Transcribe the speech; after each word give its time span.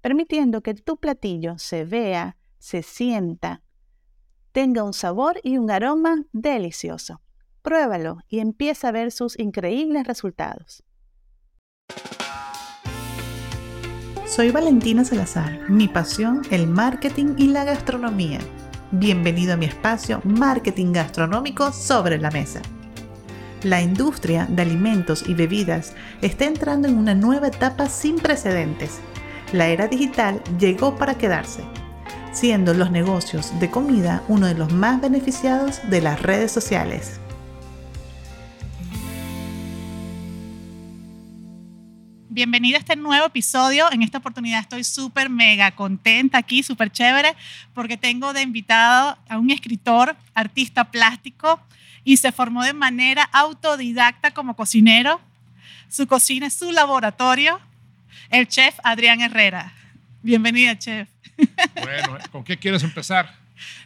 permitiendo 0.00 0.62
que 0.62 0.74
tu 0.74 0.98
platillo 0.98 1.58
se 1.58 1.84
vea, 1.84 2.36
se 2.58 2.82
sienta, 2.82 3.62
tenga 4.52 4.82
un 4.82 4.92
sabor 4.92 5.40
y 5.42 5.58
un 5.58 5.70
aroma 5.70 6.24
delicioso. 6.32 7.20
Pruébalo 7.62 8.18
y 8.28 8.38
empieza 8.38 8.88
a 8.88 8.92
ver 8.92 9.12
sus 9.12 9.38
increíbles 9.38 10.06
resultados. 10.06 10.82
Soy 14.26 14.50
Valentina 14.50 15.04
Salazar, 15.04 15.70
mi 15.70 15.88
pasión 15.88 16.42
el 16.50 16.66
marketing 16.66 17.34
y 17.38 17.48
la 17.48 17.64
gastronomía. 17.64 18.38
Bienvenido 18.90 19.54
a 19.54 19.56
mi 19.56 19.66
espacio 19.66 20.20
Marketing 20.24 20.92
Gastronómico 20.92 21.72
sobre 21.72 22.18
la 22.18 22.30
Mesa. 22.30 22.62
La 23.64 23.82
industria 23.82 24.46
de 24.46 24.62
alimentos 24.62 25.28
y 25.28 25.34
bebidas 25.34 25.94
está 26.22 26.44
entrando 26.44 26.88
en 26.88 26.96
una 26.96 27.14
nueva 27.14 27.48
etapa 27.48 27.88
sin 27.88 28.16
precedentes. 28.16 29.00
La 29.52 29.68
era 29.68 29.88
digital 29.88 30.42
llegó 30.58 30.96
para 30.96 31.16
quedarse 31.16 31.64
siendo 32.32 32.74
los 32.74 32.90
negocios 32.90 33.58
de 33.58 33.70
comida 33.70 34.22
uno 34.28 34.46
de 34.46 34.54
los 34.54 34.72
más 34.72 35.00
beneficiados 35.00 35.80
de 35.90 36.00
las 36.00 36.22
redes 36.22 36.52
sociales. 36.52 37.18
Bienvenida 42.28 42.76
a 42.76 42.80
este 42.80 42.94
nuevo 42.94 43.26
episodio. 43.26 43.90
En 43.90 44.02
esta 44.02 44.18
oportunidad 44.18 44.60
estoy 44.60 44.84
súper 44.84 45.30
mega 45.30 45.72
contenta 45.72 46.38
aquí, 46.38 46.62
súper 46.62 46.92
chévere, 46.92 47.34
porque 47.74 47.96
tengo 47.96 48.32
de 48.32 48.42
invitado 48.42 49.18
a 49.28 49.38
un 49.38 49.50
escritor, 49.50 50.14
artista 50.34 50.92
plástico 50.92 51.60
y 52.04 52.18
se 52.18 52.30
formó 52.30 52.62
de 52.62 52.74
manera 52.74 53.24
autodidacta 53.32 54.30
como 54.32 54.54
cocinero. 54.54 55.20
Su 55.88 56.06
cocina 56.06 56.46
es 56.46 56.54
su 56.54 56.70
laboratorio, 56.70 57.58
el 58.30 58.46
chef 58.46 58.78
Adrián 58.82 59.20
Herrera. 59.20 59.72
Bienvenida, 60.22 60.78
chef. 60.78 61.08
Bueno, 61.80 62.18
¿con 62.32 62.42
qué 62.42 62.56
quieres 62.56 62.82
empezar? 62.82 63.32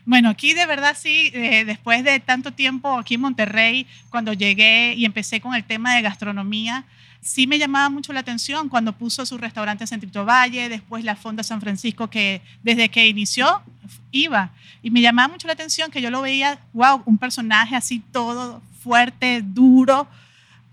Bueno, 0.05 0.31
aquí 0.31 0.55
de 0.55 0.67
verdad 0.67 0.97
sí, 0.99 1.31
eh, 1.35 1.65
después 1.65 2.03
de 2.03 2.19
tanto 2.21 2.53
tiempo 2.53 2.99
aquí 2.99 3.15
en 3.15 3.21
Monterrey, 3.21 3.87
cuando 4.11 4.33
llegué 4.33 4.95
y 4.95 5.05
empecé 5.05 5.41
con 5.41 5.55
el 5.55 5.65
tema 5.65 5.95
de 5.95 6.03
gastronomía, 6.03 6.85
sí 7.21 7.47
me 7.47 7.59
llamaba 7.59 7.89
mucho 7.89 8.13
la 8.13 8.21
atención 8.21 8.69
cuando 8.69 8.93
puso 8.93 9.25
su 9.25 9.39
restaurante 9.39 9.85
en 9.85 9.89
Centrito 9.89 10.25
Valle, 10.25 10.69
después 10.69 11.05
la 11.05 11.15
Fonda 11.15 11.43
San 11.43 11.61
Francisco, 11.61 12.09
que 12.09 12.43
desde 12.63 12.89
que 12.89 13.07
inició 13.07 13.63
iba. 14.11 14.51
Y 14.83 14.91
me 14.91 15.01
llamaba 15.01 15.29
mucho 15.29 15.47
la 15.47 15.53
atención 15.53 15.91
que 15.91 16.03
yo 16.03 16.11
lo 16.11 16.23
veía, 16.23 16.59
wow, 16.73 17.03
un 17.07 17.19
personaje 17.19 17.77
así 17.77 18.01
todo 18.13 18.63
fuerte, 18.83 19.43
duro. 19.45 20.09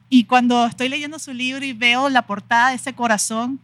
Y 0.10 0.24
cuando 0.24 0.66
estoy 0.66 0.90
leyendo 0.90 1.20
su 1.20 1.34
libro 1.34 1.64
y 1.64 1.74
veo 1.74 2.10
la 2.10 2.24
portada 2.24 2.70
de 2.70 2.76
ese 2.76 2.94
corazón, 2.94 3.60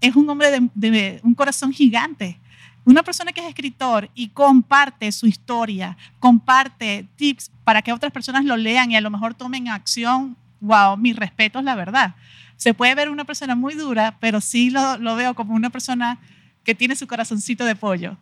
es 0.00 0.16
un 0.16 0.28
hombre 0.28 0.50
de, 0.74 1.20
un 1.22 1.34
corazón 1.34 1.72
gigante. 1.72 2.38
Una 2.84 3.04
persona 3.04 3.32
que 3.32 3.40
es 3.40 3.46
escritor 3.46 4.10
y 4.14 4.30
comparte 4.30 5.12
su 5.12 5.28
historia, 5.28 5.96
comparte 6.18 7.06
tips 7.14 7.52
para 7.62 7.80
que 7.80 7.92
otras 7.92 8.12
personas 8.12 8.44
lo 8.44 8.56
lean 8.56 8.90
y 8.90 8.96
a 8.96 9.00
lo 9.00 9.10
mejor 9.10 9.34
tomen 9.34 9.68
acción, 9.68 10.36
wow, 10.60 10.96
mis 10.96 11.14
respetos, 11.14 11.62
la 11.62 11.76
verdad. 11.76 12.16
Se 12.56 12.74
puede 12.74 12.96
ver 12.96 13.08
una 13.08 13.24
persona 13.24 13.54
muy 13.54 13.74
dura, 13.74 14.16
pero 14.18 14.40
sí 14.40 14.70
lo, 14.70 14.98
lo 14.98 15.14
veo 15.14 15.34
como 15.34 15.54
una 15.54 15.70
persona 15.70 16.18
que 16.64 16.74
tiene 16.74 16.96
su 16.96 17.06
corazoncito 17.06 17.64
de 17.64 17.76
pollo. 17.76 18.16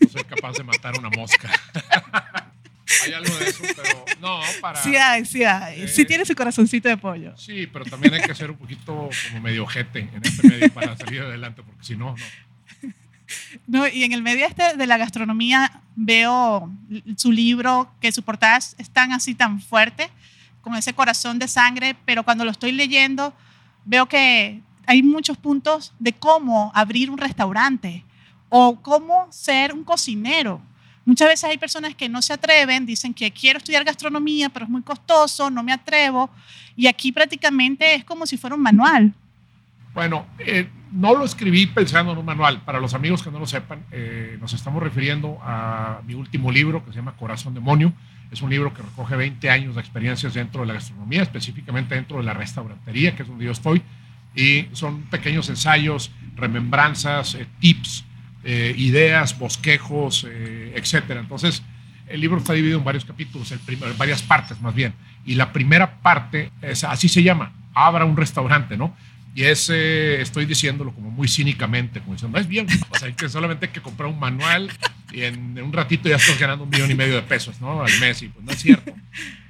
No 0.00 0.08
soy 0.08 0.24
capaz 0.24 0.54
de 0.54 0.64
matar 0.64 0.98
una 0.98 1.10
mosca. 1.10 1.48
hay 3.04 3.12
algo 3.12 3.34
de 3.36 3.48
eso, 3.48 3.62
pero 3.74 4.04
no, 4.20 4.40
para... 4.60 4.82
Sí 4.82 4.96
hay, 4.96 5.24
sí 5.24 5.44
hay. 5.44 5.88
sí 5.88 6.04
tiene 6.04 6.24
su 6.24 6.34
corazoncito 6.34 6.88
de 6.88 6.96
pollo. 6.96 7.36
Sí, 7.36 7.66
pero 7.66 7.84
también 7.84 8.14
hay 8.14 8.22
que 8.22 8.34
ser 8.34 8.50
un 8.50 8.56
poquito 8.56 9.10
como 9.28 9.42
medio 9.42 9.64
ojete 9.64 10.00
en 10.00 10.20
este 10.22 10.48
medio 10.48 10.72
para 10.72 10.96
salir 10.96 11.22
adelante, 11.22 11.62
porque 11.62 11.84
si 11.84 11.96
no, 11.96 12.14
no. 12.16 12.24
No, 13.66 13.88
y 13.88 14.04
en 14.04 14.12
el 14.12 14.22
medio 14.22 14.46
este 14.46 14.76
de 14.76 14.86
la 14.86 14.98
gastronomía 14.98 15.80
veo 15.96 16.70
su 17.16 17.32
libro, 17.32 17.90
que 18.00 18.12
su 18.12 18.22
portada 18.22 18.56
es 18.56 18.90
tan 18.90 19.12
así, 19.12 19.34
tan 19.34 19.60
fuerte, 19.60 20.10
con 20.60 20.76
ese 20.76 20.94
corazón 20.94 21.40
de 21.40 21.48
sangre, 21.48 21.96
pero 22.04 22.22
cuando 22.22 22.44
lo 22.44 22.52
estoy 22.52 22.70
leyendo 22.70 23.34
veo 23.84 24.06
que 24.06 24.60
hay 24.86 25.02
muchos 25.02 25.36
puntos 25.38 25.94
de 25.98 26.12
cómo 26.12 26.70
abrir 26.74 27.10
un 27.10 27.18
restaurante 27.18 28.04
o 28.48 28.80
cómo 28.82 29.26
ser 29.30 29.72
un 29.72 29.84
cocinero 29.84 30.60
Muchas 31.06 31.28
veces 31.28 31.44
hay 31.44 31.56
personas 31.56 31.94
que 31.94 32.08
no 32.08 32.20
se 32.20 32.32
atreven, 32.32 32.84
dicen 32.84 33.14
que 33.14 33.30
quiero 33.30 33.58
estudiar 33.58 33.84
gastronomía, 33.84 34.48
pero 34.48 34.64
es 34.64 34.70
muy 34.70 34.82
costoso, 34.82 35.48
no 35.48 35.62
me 35.62 35.72
atrevo. 35.72 36.28
Y 36.74 36.88
aquí 36.88 37.12
prácticamente 37.12 37.94
es 37.94 38.04
como 38.04 38.26
si 38.26 38.36
fuera 38.36 38.56
un 38.56 38.62
manual. 38.62 39.14
Bueno, 39.94 40.26
eh, 40.40 40.68
no 40.90 41.14
lo 41.14 41.24
escribí 41.24 41.68
pensando 41.68 42.10
en 42.10 42.18
un 42.18 42.24
manual. 42.24 42.60
Para 42.62 42.80
los 42.80 42.92
amigos 42.92 43.22
que 43.22 43.30
no 43.30 43.38
lo 43.38 43.46
sepan, 43.46 43.84
eh, 43.92 44.36
nos 44.40 44.52
estamos 44.52 44.82
refiriendo 44.82 45.38
a 45.42 46.00
mi 46.04 46.14
último 46.14 46.50
libro 46.50 46.84
que 46.84 46.90
se 46.90 46.96
llama 46.96 47.16
Corazón 47.16 47.54
Demonio. 47.54 47.92
Es 48.32 48.42
un 48.42 48.50
libro 48.50 48.74
que 48.74 48.82
recoge 48.82 49.14
20 49.14 49.48
años 49.48 49.76
de 49.76 49.82
experiencias 49.82 50.34
dentro 50.34 50.62
de 50.62 50.66
la 50.66 50.74
gastronomía, 50.74 51.22
específicamente 51.22 51.94
dentro 51.94 52.18
de 52.18 52.24
la 52.24 52.34
restaurantería, 52.34 53.14
que 53.14 53.22
es 53.22 53.28
donde 53.28 53.44
yo 53.44 53.52
estoy. 53.52 53.80
Y 54.34 54.66
son 54.72 55.02
pequeños 55.02 55.48
ensayos, 55.50 56.10
remembranzas, 56.34 57.36
eh, 57.36 57.46
tips 57.60 58.04
eh, 58.48 58.74
ideas, 58.78 59.36
bosquejos, 59.36 60.24
eh, 60.28 60.72
etcétera. 60.76 61.18
Entonces, 61.18 61.64
el 62.06 62.20
libro 62.20 62.38
está 62.38 62.52
dividido 62.52 62.78
en 62.78 62.84
varios 62.84 63.04
capítulos, 63.04 63.50
en 63.50 63.60
varias 63.98 64.22
partes 64.22 64.60
más 64.60 64.72
bien. 64.72 64.94
Y 65.24 65.34
la 65.34 65.52
primera 65.52 66.00
parte, 66.00 66.52
es, 66.62 66.84
así 66.84 67.08
se 67.08 67.24
llama, 67.24 67.52
abra 67.74 68.04
un 68.04 68.16
restaurante, 68.16 68.76
¿no? 68.76 68.96
Y 69.34 69.42
ese, 69.42 70.20
estoy 70.20 70.46
diciéndolo 70.46 70.94
como 70.94 71.10
muy 71.10 71.26
cínicamente, 71.26 71.98
como 72.00 72.12
diciendo, 72.12 72.38
es 72.38 72.46
bien, 72.46 72.68
o 72.88 72.98
sea, 72.98 73.10
que 73.10 73.28
solamente 73.28 73.66
hay 73.66 73.72
que 73.72 73.82
comprar 73.82 74.08
un 74.08 74.18
manual 74.18 74.70
y 75.12 75.22
en, 75.22 75.60
un 75.60 75.72
ratito 75.72 76.08
ya 76.08 76.16
estás 76.16 76.38
ganando 76.38 76.64
un 76.64 76.70
millón 76.70 76.90
y 76.90 76.94
medio 76.94 77.16
de 77.16 77.22
pesos, 77.22 77.60
¿no? 77.60 77.82
Al 77.82 78.00
mes, 78.00 78.22
y 78.22 78.28
pues 78.28 78.44
no 78.44 78.52
es 78.52 78.60
cierto. 78.60 78.94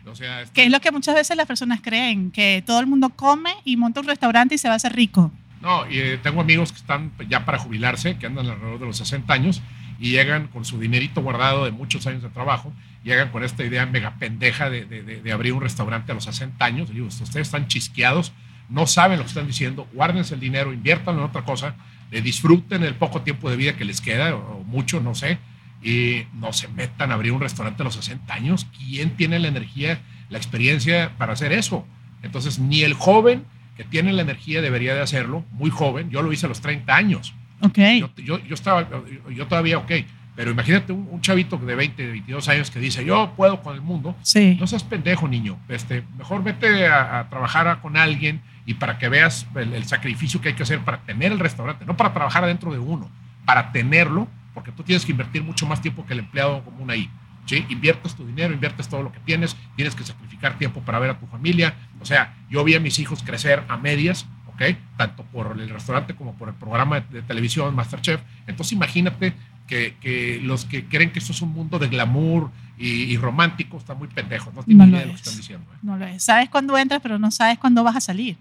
O 0.06 0.14
sea, 0.14 0.44
Que 0.54 0.64
es 0.64 0.70
lo 0.70 0.80
que 0.80 0.90
muchas 0.90 1.14
veces 1.14 1.36
las 1.36 1.46
personas 1.46 1.80
creen, 1.82 2.30
que 2.30 2.62
todo 2.64 2.80
el 2.80 2.86
mundo 2.86 3.10
come 3.10 3.52
y 3.64 3.76
monta 3.76 4.00
un 4.00 4.06
restaurante 4.06 4.54
y 4.54 4.58
se 4.58 4.68
va 4.68 4.74
a 4.74 4.76
hacer 4.76 4.94
rico. 4.94 5.30
No, 5.66 5.84
y 5.90 5.98
eh, 5.98 6.18
tengo 6.22 6.40
amigos 6.40 6.70
que 6.70 6.78
están 6.78 7.10
ya 7.28 7.44
para 7.44 7.58
jubilarse, 7.58 8.16
que 8.18 8.26
andan 8.26 8.46
alrededor 8.46 8.78
de 8.78 8.86
los 8.86 8.98
60 8.98 9.34
años 9.34 9.62
y 9.98 10.10
llegan 10.12 10.46
con 10.46 10.64
su 10.64 10.78
dinerito 10.78 11.22
guardado 11.22 11.64
de 11.64 11.72
muchos 11.72 12.06
años 12.06 12.22
de 12.22 12.28
trabajo, 12.28 12.72
llegan 13.02 13.30
con 13.30 13.42
esta 13.42 13.64
idea 13.64 13.84
mega 13.84 14.14
pendeja 14.14 14.70
de, 14.70 15.32
abrir 15.34 15.54
un 15.54 15.60
restaurante 15.60 16.12
a 16.12 16.14
los 16.14 16.22
60 16.22 16.64
años. 16.64 16.88
digo, 16.94 17.08
ustedes 17.08 17.34
están 17.34 17.66
chisqueados, 17.66 18.32
no 18.68 18.86
saben 18.86 19.18
lo 19.18 19.24
que 19.24 19.30
están 19.30 19.48
diciendo, 19.48 19.88
guárdense 19.92 20.34
el 20.34 20.40
dinero, 20.40 20.72
inviértanlo 20.72 21.22
en 21.22 21.30
otra 21.30 21.42
cosa, 21.42 21.74
eh, 22.12 22.20
disfruten 22.20 22.84
el 22.84 22.94
poco 22.94 23.22
tiempo 23.22 23.50
de 23.50 23.56
vida 23.56 23.72
que 23.72 23.84
les 23.84 24.00
queda, 24.00 24.36
o, 24.36 24.62
mucho, 24.62 25.00
no 25.00 25.16
sé, 25.16 25.38
y 25.82 26.26
no 26.34 26.52
se 26.52 26.68
metan 26.68 27.10
a 27.10 27.14
abrir 27.14 27.32
un 27.32 27.40
restaurante 27.40 27.82
a 27.82 27.86
los 27.86 27.96
60 27.96 28.32
años. 28.32 28.68
¿Quién 28.78 29.16
tiene 29.16 29.40
la 29.40 29.48
energía, 29.48 29.98
la 30.28 30.38
experiencia 30.38 31.10
para 31.18 31.32
hacer 31.32 31.50
eso? 31.50 31.84
Entonces, 32.22 32.60
ni 32.60 32.82
el 32.82 32.94
joven 32.94 33.44
que 33.76 33.84
tiene 33.84 34.12
la 34.12 34.22
energía 34.22 34.62
debería 34.62 34.94
de 34.94 35.02
hacerlo, 35.02 35.44
muy 35.52 35.70
joven. 35.70 36.10
Yo 36.10 36.22
lo 36.22 36.32
hice 36.32 36.46
a 36.46 36.48
los 36.48 36.60
30 36.60 36.94
años. 36.94 37.34
Ok. 37.60 37.78
Yo, 38.16 38.38
yo, 38.38 38.54
estaba, 38.54 38.88
yo 39.30 39.46
todavía, 39.46 39.78
ok. 39.78 39.92
Pero 40.36 40.50
imagínate 40.50 40.92
un, 40.92 41.20
chavito 41.22 41.56
de 41.56 41.74
20, 41.74 42.06
22 42.08 42.48
años 42.48 42.70
que 42.70 42.78
dice, 42.78 43.04
yo 43.04 43.32
puedo 43.36 43.62
con 43.62 43.74
el 43.74 43.80
mundo. 43.80 44.14
Sí. 44.20 44.56
No 44.60 44.66
seas 44.66 44.84
pendejo, 44.84 45.26
niño. 45.26 45.58
Este, 45.68 46.04
mejor 46.18 46.42
vete 46.44 46.86
a, 46.86 47.26
trabajar 47.30 47.80
con 47.80 47.96
alguien 47.96 48.42
y 48.66 48.74
para 48.74 48.98
que 48.98 49.08
veas 49.08 49.46
el, 49.54 49.84
sacrificio 49.84 50.42
que 50.42 50.48
hay 50.48 50.54
que 50.54 50.62
hacer 50.62 50.80
para 50.80 50.98
tener 51.02 51.32
el 51.32 51.38
restaurante. 51.38 51.86
No 51.86 51.96
para 51.96 52.12
trabajar 52.12 52.44
adentro 52.44 52.70
de 52.70 52.78
uno, 52.78 53.10
para 53.46 53.72
tenerlo, 53.72 54.28
porque 54.52 54.72
tú 54.72 54.82
tienes 54.82 55.06
que 55.06 55.12
invertir 55.12 55.42
mucho 55.42 55.66
más 55.66 55.80
tiempo 55.80 56.04
que 56.04 56.12
el 56.12 56.18
empleado 56.18 56.62
común 56.62 56.90
ahí. 56.90 57.08
¿Sí? 57.46 57.64
Inviertes 57.68 58.14
tu 58.14 58.26
dinero, 58.26 58.52
inviertes 58.52 58.88
todo 58.88 59.02
lo 59.02 59.12
que 59.12 59.20
tienes, 59.20 59.56
tienes 59.76 59.94
que 59.94 60.04
sacrificar 60.04 60.58
tiempo 60.58 60.80
para 60.80 60.98
ver 60.98 61.10
a 61.10 61.18
tu 61.18 61.26
familia. 61.26 61.74
O 62.00 62.04
sea, 62.04 62.36
yo 62.50 62.62
vi 62.64 62.74
a 62.74 62.80
mis 62.80 62.98
hijos 62.98 63.22
crecer 63.22 63.64
a 63.68 63.76
medias, 63.76 64.26
¿ok? 64.46 64.62
Tanto 64.96 65.24
por 65.24 65.58
el 65.58 65.68
restaurante 65.68 66.14
como 66.14 66.34
por 66.34 66.48
el 66.48 66.54
programa 66.54 67.00
de, 67.00 67.22
televisión 67.22 67.74
Masterchef. 67.74 68.20
Entonces 68.46 68.72
imagínate 68.72 69.32
que, 69.66 70.40
los 70.42 70.64
que 70.64 70.84
creen 70.86 71.10
que 71.10 71.18
esto 71.18 71.32
es 71.32 71.42
un 71.42 71.52
mundo 71.52 71.78
de 71.78 71.88
glamour 71.88 72.50
y, 72.78 73.16
romántico 73.16 73.78
están 73.78 73.98
muy 73.98 74.08
pendejos, 74.08 74.52
no 74.52 74.62
tienen 74.62 74.90
idea 74.90 75.00
de 75.00 75.06
lo 75.06 75.12
que 75.12 75.18
están 75.18 75.36
diciendo. 75.36 75.66
¿eh? 75.72 75.78
No 75.82 75.96
lo 75.96 76.06
es. 76.06 76.22
Sabes 76.22 76.50
cuándo 76.50 76.76
entras, 76.76 77.00
pero 77.02 77.18
no 77.18 77.30
sabes 77.30 77.58
cuándo 77.58 77.82
vas 77.82 77.96
a 77.96 78.00
salir. 78.00 78.36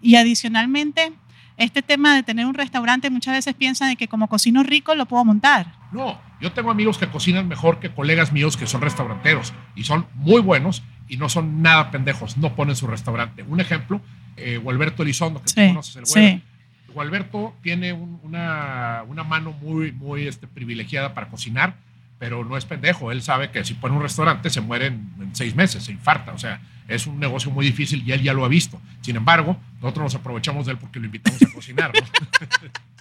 Y 0.00 0.14
adicionalmente, 0.16 1.12
este 1.56 1.82
tema 1.82 2.14
de 2.14 2.22
tener 2.22 2.46
un 2.46 2.54
restaurante, 2.54 3.10
muchas 3.10 3.34
veces 3.34 3.54
piensan 3.54 3.88
de 3.88 3.96
que 3.96 4.08
como 4.08 4.28
cocino 4.28 4.62
rico 4.62 4.94
lo 4.94 5.06
puedo 5.06 5.24
montar. 5.24 5.72
No, 5.90 6.18
yo 6.40 6.52
tengo 6.52 6.70
amigos 6.70 6.98
que 6.98 7.08
cocinan 7.08 7.48
mejor 7.48 7.80
que 7.80 7.90
colegas 7.90 8.32
míos 8.32 8.56
que 8.56 8.66
son 8.66 8.80
restauranteros 8.80 9.52
y 9.74 9.84
son 9.84 10.06
muy 10.14 10.40
buenos 10.40 10.82
y 11.08 11.16
no 11.16 11.28
son 11.28 11.62
nada 11.62 11.90
pendejos, 11.90 12.36
no 12.36 12.54
ponen 12.54 12.76
su 12.76 12.86
restaurante. 12.86 13.42
Un 13.42 13.60
ejemplo, 13.60 14.00
eh, 14.36 14.58
Gualberto 14.58 15.02
Elizondo, 15.02 15.40
que 15.40 15.52
tú 15.52 15.68
conoces 15.68 15.96
el 15.96 16.06
sí. 16.06 16.42
Gualberto 16.92 17.54
tiene 17.62 17.92
una, 17.92 19.02
una, 19.06 19.22
mano 19.22 19.52
muy, 19.52 19.92
muy 19.92 20.26
este, 20.26 20.46
privilegiada 20.46 21.12
para 21.12 21.28
cocinar, 21.28 21.76
pero 22.18 22.42
no 22.44 22.56
es 22.56 22.64
pendejo. 22.64 23.12
Él 23.12 23.20
sabe 23.22 23.50
que 23.50 23.64
si 23.64 23.74
pone 23.74 23.94
un 23.94 24.02
restaurante 24.02 24.48
se 24.48 24.62
muere 24.62 24.86
en, 24.86 25.30
seis 25.32 25.54
meses, 25.54 25.84
se 25.84 25.92
infarta. 25.92 26.32
O 26.32 26.38
sea, 26.38 26.60
es 26.88 27.06
un 27.06 27.20
negocio 27.20 27.50
muy 27.50 27.66
difícil 27.66 28.02
y 28.06 28.12
él 28.12 28.22
ya 28.22 28.32
lo 28.32 28.46
ha 28.46 28.48
visto. 28.48 28.80
Sin 29.02 29.16
embargo, 29.16 29.58
nosotros 29.82 30.04
nos 30.04 30.14
aprovechamos 30.14 30.64
de 30.64 30.72
él 30.72 30.78
porque 30.78 30.98
lo 30.98 31.06
invitamos 31.06 31.42
a 31.42 31.52
cocinar. 31.52 31.92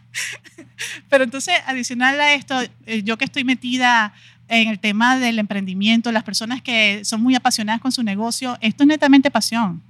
Pero 1.10 1.24
entonces, 1.24 1.56
adicional 1.66 2.20
a 2.20 2.34
esto, 2.34 2.62
eh, 2.86 3.04
yo 3.04 3.18
que 3.18 3.26
estoy 3.26 3.44
metida 3.44 4.14
en 4.48 4.70
el 4.70 4.80
tema 4.80 5.18
del 5.18 5.40
emprendimiento, 5.40 6.12
las 6.12 6.24
personas 6.24 6.62
que 6.62 7.04
son 7.04 7.22
muy 7.22 7.36
apasionadas 7.36 7.82
con 7.82 7.92
su 7.92 8.04
negocio, 8.04 8.58
esto 8.62 8.84
es 8.84 8.88
netamente 8.88 9.32
pasión. 9.32 9.82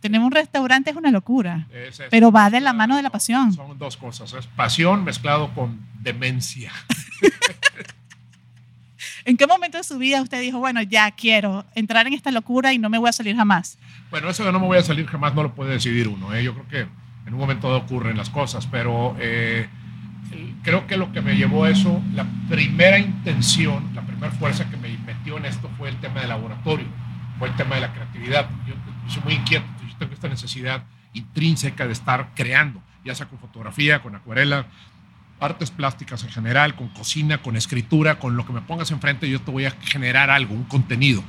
Tener 0.00 0.20
un 0.20 0.30
restaurante 0.30 0.90
es 0.90 0.96
una 0.96 1.10
locura, 1.10 1.66
pero 2.10 2.30
va 2.30 2.50
de 2.50 2.60
la 2.60 2.74
mano 2.74 2.94
de 2.96 3.02
la 3.02 3.10
pasión. 3.10 3.52
Son 3.54 3.78
dos 3.78 3.96
cosas, 3.96 4.32
es 4.34 4.46
pasión 4.46 5.02
mezclado 5.02 5.52
con 5.54 5.80
demencia. 6.00 6.70
¿En 9.24 9.38
qué 9.38 9.46
momento 9.46 9.78
de 9.78 9.84
su 9.84 9.96
vida 9.96 10.20
usted 10.20 10.42
dijo, 10.42 10.58
bueno, 10.58 10.82
ya 10.82 11.10
quiero 11.12 11.64
entrar 11.74 12.06
en 12.06 12.12
esta 12.12 12.30
locura 12.30 12.74
y 12.74 12.78
no 12.78 12.90
me 12.90 12.98
voy 12.98 13.08
a 13.08 13.12
salir 13.12 13.34
jamás? 13.34 13.78
Bueno, 14.10 14.28
eso 14.28 14.44
de 14.44 14.52
no 14.52 14.60
me 14.60 14.66
voy 14.66 14.76
a 14.76 14.82
salir 14.82 15.06
jamás 15.06 15.34
no 15.34 15.42
lo 15.42 15.54
puede 15.54 15.72
decidir 15.72 16.08
uno. 16.08 16.34
¿eh? 16.34 16.44
Yo 16.44 16.52
creo 16.52 16.68
que 16.68 16.86
en 17.26 17.34
un 17.34 17.40
momento 17.40 17.74
ocurren 17.74 18.16
las 18.16 18.30
cosas, 18.30 18.66
pero 18.66 19.16
eh, 19.18 19.68
creo 20.62 20.86
que 20.86 20.96
lo 20.96 21.12
que 21.12 21.20
me 21.20 21.36
llevó 21.36 21.64
a 21.64 21.70
eso, 21.70 22.02
la 22.14 22.26
primera 22.48 22.98
intención, 22.98 23.90
la 23.94 24.02
primera 24.02 24.32
fuerza 24.32 24.68
que 24.68 24.76
me 24.76 24.88
metió 24.98 25.36
en 25.36 25.46
esto 25.46 25.70
fue 25.78 25.88
el 25.88 25.96
tema 25.96 26.20
del 26.20 26.30
laboratorio, 26.30 26.86
fue 27.38 27.48
el 27.48 27.56
tema 27.56 27.76
de 27.76 27.82
la 27.82 27.92
creatividad. 27.92 28.48
Yo 28.66 28.74
soy 29.08 29.22
muy 29.22 29.34
inquieto, 29.34 29.66
yo 29.86 29.96
tengo 29.98 30.12
esta 30.12 30.28
necesidad 30.28 30.84
intrínseca 31.12 31.86
de 31.86 31.92
estar 31.92 32.30
creando, 32.34 32.82
ya 33.04 33.14
sea 33.14 33.26
con 33.26 33.38
fotografía, 33.38 34.02
con 34.02 34.14
acuarela, 34.14 34.66
artes 35.40 35.70
plásticas 35.70 36.22
en 36.24 36.30
general, 36.30 36.74
con 36.74 36.88
cocina, 36.88 37.38
con 37.38 37.56
escritura, 37.56 38.18
con 38.18 38.36
lo 38.36 38.46
que 38.46 38.52
me 38.52 38.60
pongas 38.60 38.90
enfrente, 38.90 39.28
yo 39.28 39.40
te 39.40 39.50
voy 39.50 39.66
a 39.66 39.70
generar 39.70 40.30
algo, 40.30 40.54
un 40.54 40.64
contenido, 40.64 41.22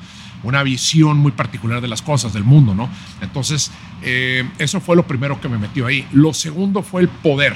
una 0.44 0.64
visión 0.64 1.18
muy 1.18 1.32
particular 1.32 1.82
de 1.82 1.88
las 1.88 2.02
cosas, 2.02 2.34
del 2.34 2.44
mundo, 2.44 2.76
¿no? 2.76 2.90
Entonces, 3.22 3.72
eh, 4.04 4.48
eso 4.60 4.80
fue 4.80 4.96
lo 4.96 5.08
primero 5.08 5.42
que 5.42 5.50
me 5.50 5.58
metió 5.58 5.88
ahí. 5.88 6.08
Lo 6.14 6.34
segundo 6.34 6.84
fue 6.84 7.02
el 7.02 7.10
poder. 7.10 7.56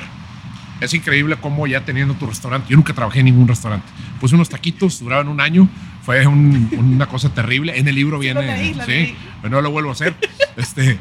Es 0.81 0.93
increíble 0.93 1.37
cómo 1.41 1.67
ya 1.67 1.83
teniendo 1.83 2.13
tu 2.13 2.25
restaurante, 2.25 2.69
yo 2.69 2.77
nunca 2.77 2.93
trabajé 2.93 3.19
en 3.19 3.25
ningún 3.25 3.47
restaurante, 3.47 3.85
pues 4.19 4.31
unos 4.31 4.47
taquitos 4.47 4.99
duraban 4.99 5.27
un 5.27 5.41
año, 5.41 5.67
fue 6.03 6.25
una 6.25 7.05
cosa 7.07 7.33
terrible. 7.33 7.77
En 7.77 7.87
el 7.87 7.95
libro 7.95 8.17
viene, 8.17 8.73
sí, 8.85 9.15
pero 9.41 9.55
no 9.55 9.61
lo 9.61 9.71
vuelvo 9.71 9.89
a 9.89 9.93
hacer. 9.93 10.15
este, 10.57 10.97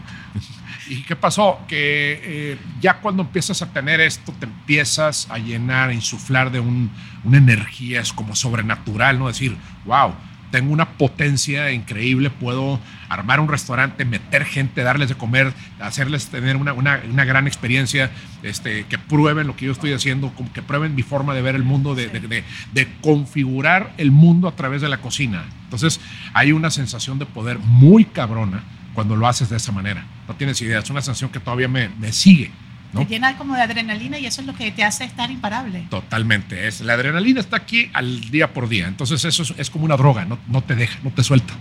¿Y 0.88 1.02
qué 1.02 1.16
pasó? 1.16 1.60
Que 1.68 2.20
eh, 2.22 2.58
ya 2.80 3.00
cuando 3.00 3.22
empiezas 3.22 3.60
a 3.62 3.72
tener 3.72 4.00
esto, 4.00 4.32
te 4.38 4.46
empiezas 4.46 5.28
a 5.30 5.38
llenar, 5.38 5.90
a 5.90 5.92
insuflar 5.92 6.50
de 6.50 6.60
un, 6.60 6.90
una 7.24 7.38
energía, 7.38 8.00
es 8.00 8.12
como 8.12 8.34
sobrenatural, 8.34 9.18
¿no? 9.18 9.28
Decir, 9.28 9.56
wow, 9.84 10.14
tengo 10.50 10.72
una 10.72 10.90
potencia 10.92 11.72
increíble, 11.72 12.30
puedo 12.30 12.80
armar 13.08 13.40
un 13.40 13.48
restaurante, 13.48 14.04
meter 14.04 14.44
gente, 14.44 14.82
darles 14.82 15.08
de 15.08 15.14
comer, 15.14 15.52
hacerles 15.78 16.28
tener 16.28 16.56
una, 16.56 16.72
una, 16.72 17.02
una 17.10 17.24
gran 17.24 17.46
experiencia, 17.46 18.10
este, 18.42 18.84
que 18.86 18.98
prueben 18.98 19.46
lo 19.46 19.56
que 19.56 19.66
yo 19.66 19.72
estoy 19.72 19.92
haciendo, 19.92 20.32
que 20.54 20.62
prueben 20.62 20.94
mi 20.94 21.02
forma 21.02 21.34
de 21.34 21.42
ver 21.42 21.54
el 21.54 21.64
mundo, 21.64 21.94
de, 21.94 22.08
de, 22.08 22.44
de, 22.72 22.88
configurar 23.02 23.92
el 23.98 24.10
mundo 24.10 24.48
a 24.48 24.56
través 24.56 24.80
de 24.80 24.88
la 24.88 24.98
cocina. 24.98 25.44
Entonces 25.64 26.00
hay 26.32 26.52
una 26.52 26.70
sensación 26.70 27.18
de 27.18 27.26
poder 27.26 27.58
muy 27.58 28.04
cabrona 28.04 28.62
cuando 28.94 29.16
lo 29.16 29.26
haces 29.26 29.48
de 29.48 29.56
esa 29.56 29.72
manera. 29.72 30.04
No 30.26 30.34
tienes 30.34 30.60
idea, 30.60 30.78
es 30.78 30.90
una 30.90 31.02
sensación 31.02 31.30
que 31.30 31.40
todavía 31.40 31.68
me, 31.68 31.88
me 31.88 32.12
sigue. 32.12 32.50
¿no? 32.92 33.00
Te 33.00 33.06
llena 33.06 33.36
como 33.36 33.54
de 33.54 33.62
adrenalina 33.62 34.18
y 34.18 34.26
eso 34.26 34.40
es 34.40 34.46
lo 34.46 34.54
que 34.54 34.70
te 34.70 34.84
hace 34.84 35.04
estar 35.04 35.30
imparable. 35.30 35.86
Totalmente. 35.90 36.66
Es, 36.66 36.80
la 36.80 36.94
adrenalina 36.94 37.40
está 37.40 37.56
aquí 37.56 37.90
al 37.92 38.30
día 38.30 38.52
por 38.52 38.68
día. 38.68 38.88
Entonces 38.88 39.24
eso 39.24 39.54
es, 39.56 39.70
como 39.70 39.84
una 39.84 39.96
droga, 39.96 40.24
no, 40.24 40.38
no, 40.48 40.62
te 40.62 40.74
deja, 40.74 40.98
no 41.02 41.10
te 41.10 41.22
suelta. 41.22 41.54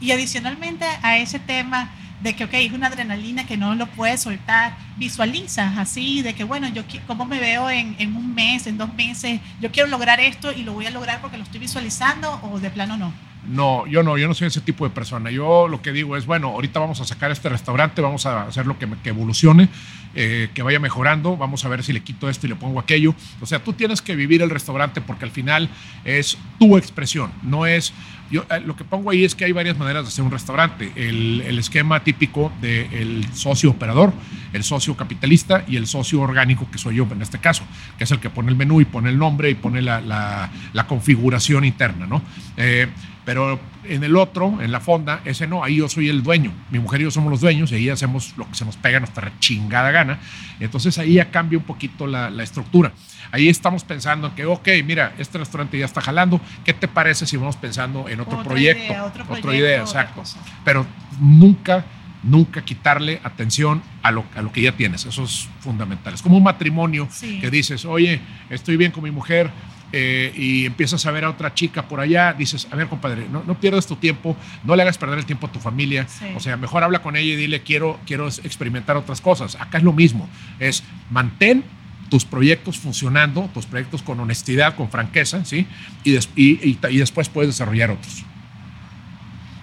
Y 0.00 0.10
adicionalmente 0.10 0.84
a 1.02 1.18
ese 1.18 1.38
tema 1.38 1.90
de 2.22 2.34
que, 2.34 2.44
ok, 2.44 2.54
es 2.54 2.72
una 2.72 2.86
adrenalina 2.86 3.46
que 3.46 3.56
no 3.56 3.74
lo 3.74 3.86
puedes 3.86 4.22
soltar, 4.22 4.76
visualizas 4.96 5.76
así, 5.76 6.22
de 6.22 6.34
que, 6.34 6.44
bueno, 6.44 6.68
yo 6.68 6.84
cómo 7.06 7.24
me 7.24 7.40
veo 7.40 7.68
en, 7.68 7.96
en 7.98 8.14
un 8.16 8.34
mes, 8.34 8.66
en 8.66 8.78
dos 8.78 8.94
meses, 8.94 9.40
yo 9.60 9.72
quiero 9.72 9.88
lograr 9.88 10.20
esto 10.20 10.52
y 10.52 10.62
lo 10.62 10.72
voy 10.72 10.86
a 10.86 10.90
lograr 10.90 11.20
porque 11.20 11.36
lo 11.36 11.42
estoy 11.42 11.60
visualizando 11.60 12.40
o 12.42 12.60
de 12.60 12.70
plano 12.70 12.96
no. 12.96 13.12
No, 13.48 13.86
yo 13.86 14.02
no, 14.02 14.16
yo 14.18 14.28
no 14.28 14.34
soy 14.34 14.48
ese 14.48 14.60
tipo 14.60 14.84
de 14.84 14.90
persona. 14.90 15.30
Yo 15.30 15.66
lo 15.66 15.82
que 15.82 15.92
digo 15.92 16.16
es, 16.16 16.26
bueno, 16.26 16.48
ahorita 16.48 16.78
vamos 16.78 17.00
a 17.00 17.04
sacar 17.04 17.30
este 17.30 17.48
restaurante, 17.48 18.00
vamos 18.00 18.24
a 18.26 18.42
hacer 18.42 18.66
lo 18.66 18.78
que, 18.78 18.88
que 19.02 19.08
evolucione, 19.08 19.68
eh, 20.14 20.50
que 20.54 20.62
vaya 20.62 20.78
mejorando, 20.78 21.36
vamos 21.36 21.64
a 21.64 21.68
ver 21.68 21.82
si 21.82 21.92
le 21.92 22.02
quito 22.02 22.28
esto 22.28 22.46
y 22.46 22.50
le 22.50 22.56
pongo 22.56 22.78
aquello. 22.78 23.14
O 23.40 23.46
sea, 23.46 23.64
tú 23.64 23.72
tienes 23.72 24.00
que 24.02 24.14
vivir 24.14 24.42
el 24.42 24.50
restaurante 24.50 25.00
porque 25.00 25.24
al 25.24 25.30
final 25.30 25.70
es 26.04 26.38
tu 26.58 26.76
expresión, 26.76 27.32
no 27.42 27.66
es... 27.66 27.92
Yo, 28.30 28.46
eh, 28.48 28.60
lo 28.60 28.76
que 28.76 28.84
pongo 28.84 29.10
ahí 29.10 29.24
es 29.24 29.34
que 29.34 29.44
hay 29.44 29.52
varias 29.52 29.76
maneras 29.76 30.04
de 30.04 30.08
hacer 30.08 30.24
un 30.24 30.30
restaurante. 30.30 30.90
El, 30.96 31.58
esquema 31.58 32.02
típico 32.02 32.50
del 32.62 33.26
socio 33.34 33.70
operador, 33.70 34.12
el 34.52 34.64
socio 34.64 34.96
capitalista 34.96 35.64
y 35.68 35.76
el 35.76 35.86
socio 35.86 36.20
orgánico, 36.20 36.66
que 36.70 36.78
soy 36.78 36.96
yo 36.96 37.06
en 37.10 37.20
este 37.20 37.38
caso, 37.38 37.64
que 37.98 38.04
es 38.04 38.10
el 38.10 38.20
que 38.20 38.30
pone 38.30 38.48
el 38.48 38.56
menú 38.56 38.80
y 38.80 38.84
pone 38.84 39.10
el 39.10 39.18
nombre 39.18 39.50
y 39.50 39.54
pone 39.54 39.82
la, 39.82 40.00
la, 40.00 40.86
configuración 40.86 41.64
interna, 41.64 42.06
¿no? 42.06 42.22
Eh, 42.56 42.88
pero 43.24 43.60
en 43.84 44.02
el 44.02 44.16
otro, 44.16 44.60
en 44.60 44.72
la 44.72 44.80
fonda, 44.80 45.20
ese 45.24 45.46
no, 45.46 45.62
ahí 45.62 45.76
yo 45.76 45.88
soy 45.88 46.08
el 46.08 46.22
dueño. 46.22 46.52
Mi 46.70 46.80
mujer 46.80 47.00
y 47.00 47.04
yo 47.04 47.10
somos 47.10 47.30
los 47.30 47.40
dueños 47.40 47.70
y 47.70 47.76
ahí 47.76 47.88
hacemos 47.88 48.34
lo 48.36 48.48
que 48.48 48.54
se 48.54 48.64
nos 48.64 48.76
pega 48.76 48.98
nuestra 48.98 49.32
chingada 49.38 49.92
gana. 49.92 50.18
Entonces 50.58 50.98
ahí 50.98 51.14
ya 51.14 51.30
cambia 51.30 51.58
un 51.58 51.64
poquito 51.64 52.06
la, 52.06 52.30
estructura. 52.42 52.92
Ahí 53.30 53.48
estamos 53.48 53.84
pensando 53.84 54.34
que, 54.34 54.44
ok, 54.44 54.68
mira, 54.84 55.14
este 55.18 55.38
restaurante 55.38 55.78
ya 55.78 55.84
está 55.84 56.00
jalando. 56.00 56.40
¿Qué 56.64 56.72
te 56.72 56.88
parece 56.88 57.24
si 57.26 57.36
vamos 57.36 57.56
pensando 57.56 58.08
en 58.08 58.20
otro 58.20 58.42
proyecto? 58.42 58.92
otra 59.28 59.54
idea, 59.54 59.80
exacto. 59.80 60.24
Pero 60.64 60.84
nunca, 61.20 61.84
nunca 62.24 62.64
quitarle 62.64 63.20
atención 63.22 63.82
a 64.02 64.10
lo, 64.10 64.24
a 64.34 64.42
lo 64.42 64.50
que 64.50 64.62
ya 64.62 64.72
tienes. 64.72 65.06
Eso 65.06 65.22
es 65.22 65.48
fundamental. 65.60 66.14
Es 66.14 66.22
como 66.22 66.36
un 66.36 66.42
matrimonio 66.42 67.08
que 67.40 67.50
dices, 67.50 67.84
oye, 67.84 68.20
estoy 68.50 68.76
bien 68.76 68.90
con 68.90 69.04
mi 69.04 69.12
mujer, 69.12 69.50
eh, 69.92 70.32
y 70.36 70.66
empiezas 70.66 71.04
a 71.06 71.10
ver 71.10 71.24
a 71.24 71.30
otra 71.30 71.54
chica 71.54 71.86
por 71.88 72.00
allá, 72.00 72.32
dices, 72.32 72.66
a 72.70 72.76
ver, 72.76 72.88
compadre, 72.88 73.26
no, 73.30 73.42
no 73.46 73.60
pierdas 73.60 73.86
tu 73.86 73.96
tiempo, 73.96 74.36
no 74.64 74.74
le 74.74 74.82
hagas 74.82 74.98
perder 74.98 75.18
el 75.18 75.26
tiempo 75.26 75.46
a 75.46 75.52
tu 75.52 75.58
familia, 75.58 76.06
o 76.34 76.40
sea, 76.40 76.56
mejor 76.56 76.82
habla 76.82 77.00
con 77.00 77.16
ella 77.16 77.34
y 77.34 77.36
dile, 77.36 77.62
quiero, 77.62 78.00
quiero 78.06 78.28
experimentar 78.28 78.96
otras 78.96 79.20
cosas. 79.20 79.56
Acá 79.60 79.78
es 79.78 79.84
lo 79.84 79.92
mismo, 79.92 80.28
es 80.58 80.82
mantén 81.10 81.64
tus 82.08 82.24
proyectos 82.24 82.78
funcionando, 82.78 83.48
tus 83.54 83.66
proyectos 83.66 84.02
con 84.02 84.20
honestidad, 84.20 84.76
con 84.76 84.90
franqueza, 84.90 85.44
¿sí? 85.44 85.66
Y, 86.04 86.16
y, 86.36 86.78
y, 86.90 86.96
después 86.98 87.28
puedes 87.28 87.48
desarrollar 87.48 87.90
otros. 87.90 88.24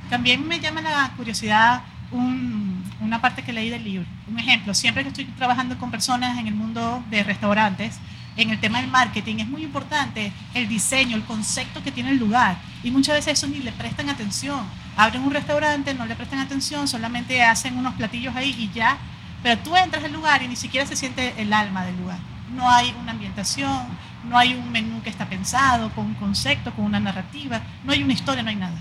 También 0.10 0.48
me 0.48 0.60
llama 0.60 0.82
la 0.82 1.13
curiosidad 1.15 1.84
una 2.12 3.22
parte 3.22 3.44
que 3.44 3.53
leí 3.53 3.70
del 3.70 3.84
libro. 3.84 4.08
Un 4.27 4.39
ejemplo, 4.39 4.74
siempre 4.74 5.03
que 5.03 5.10
estoy 5.10 5.25
trabajando 5.25 5.77
con 5.77 5.92
personas 5.92 6.38
en 6.39 6.48
el 6.48 6.56
mundo 6.56 7.03
de 7.10 7.24
restaurantes, 7.24 8.00
en 8.41 8.51
el 8.51 8.60
tema 8.60 8.79
del 8.79 8.89
marketing 8.89 9.38
es 9.39 9.48
muy 9.48 9.63
importante 9.63 10.31
el 10.53 10.69
diseño, 10.69 11.17
el 11.17 11.24
concepto 11.24 11.84
que 11.84 11.91
tiene 11.91 12.12
el 12.12 12.17
lugar. 12.17 12.58
Y 12.84 12.91
muchas 12.91 13.15
veces 13.15 13.34
eso 13.34 13.48
ni 13.48 13.60
le 13.60 13.74
prestan 13.74 14.10
atención. 14.10 14.65
Abren 14.96 15.24
un 15.24 15.31
restaurante, 15.31 15.93
no 15.93 16.05
le 16.05 16.15
prestan 16.15 16.39
atención, 16.39 16.88
solamente 16.88 17.43
hacen 17.43 17.77
unos 17.77 17.96
platillos 17.96 18.34
ahí 18.36 18.55
y 18.58 18.69
ya. 18.74 18.98
Pero 19.43 19.60
tú 19.62 19.75
entras 19.75 20.05
al 20.05 20.13
lugar 20.13 20.41
y 20.41 20.48
ni 20.48 20.55
siquiera 20.55 20.88
se 20.88 20.96
siente 20.96 21.34
el 21.38 21.51
alma 21.51 21.84
del 21.84 21.98
lugar. 21.98 22.19
No 22.55 22.69
hay 22.69 22.96
una 23.01 23.12
ambientación, 23.12 23.88
no 24.29 24.38
hay 24.38 24.53
un 24.53 24.72
menú 24.72 25.01
que 25.03 25.10
está 25.10 25.27
pensado, 25.27 25.89
con 25.91 26.05
un 26.05 26.15
concepto, 26.15 26.74
con 26.74 26.86
una 26.86 27.00
narrativa, 27.00 27.62
no 27.84 27.91
hay 27.91 28.03
una 28.03 28.13
historia, 28.13 28.41
no 28.41 28.50
hay 28.50 28.55
nada. 28.55 28.77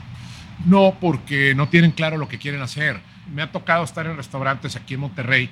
No, 0.64 0.94
porque 1.00 1.54
no 1.56 1.68
tienen 1.68 1.90
claro 1.90 2.16
lo 2.16 2.28
que 2.28 2.38
quieren 2.38 2.62
hacer. 2.62 3.00
Me 3.32 3.42
ha 3.42 3.50
tocado 3.50 3.82
estar 3.82 4.06
en 4.06 4.16
restaurantes 4.16 4.76
aquí 4.76 4.94
en 4.94 5.00
Monterrey 5.00 5.50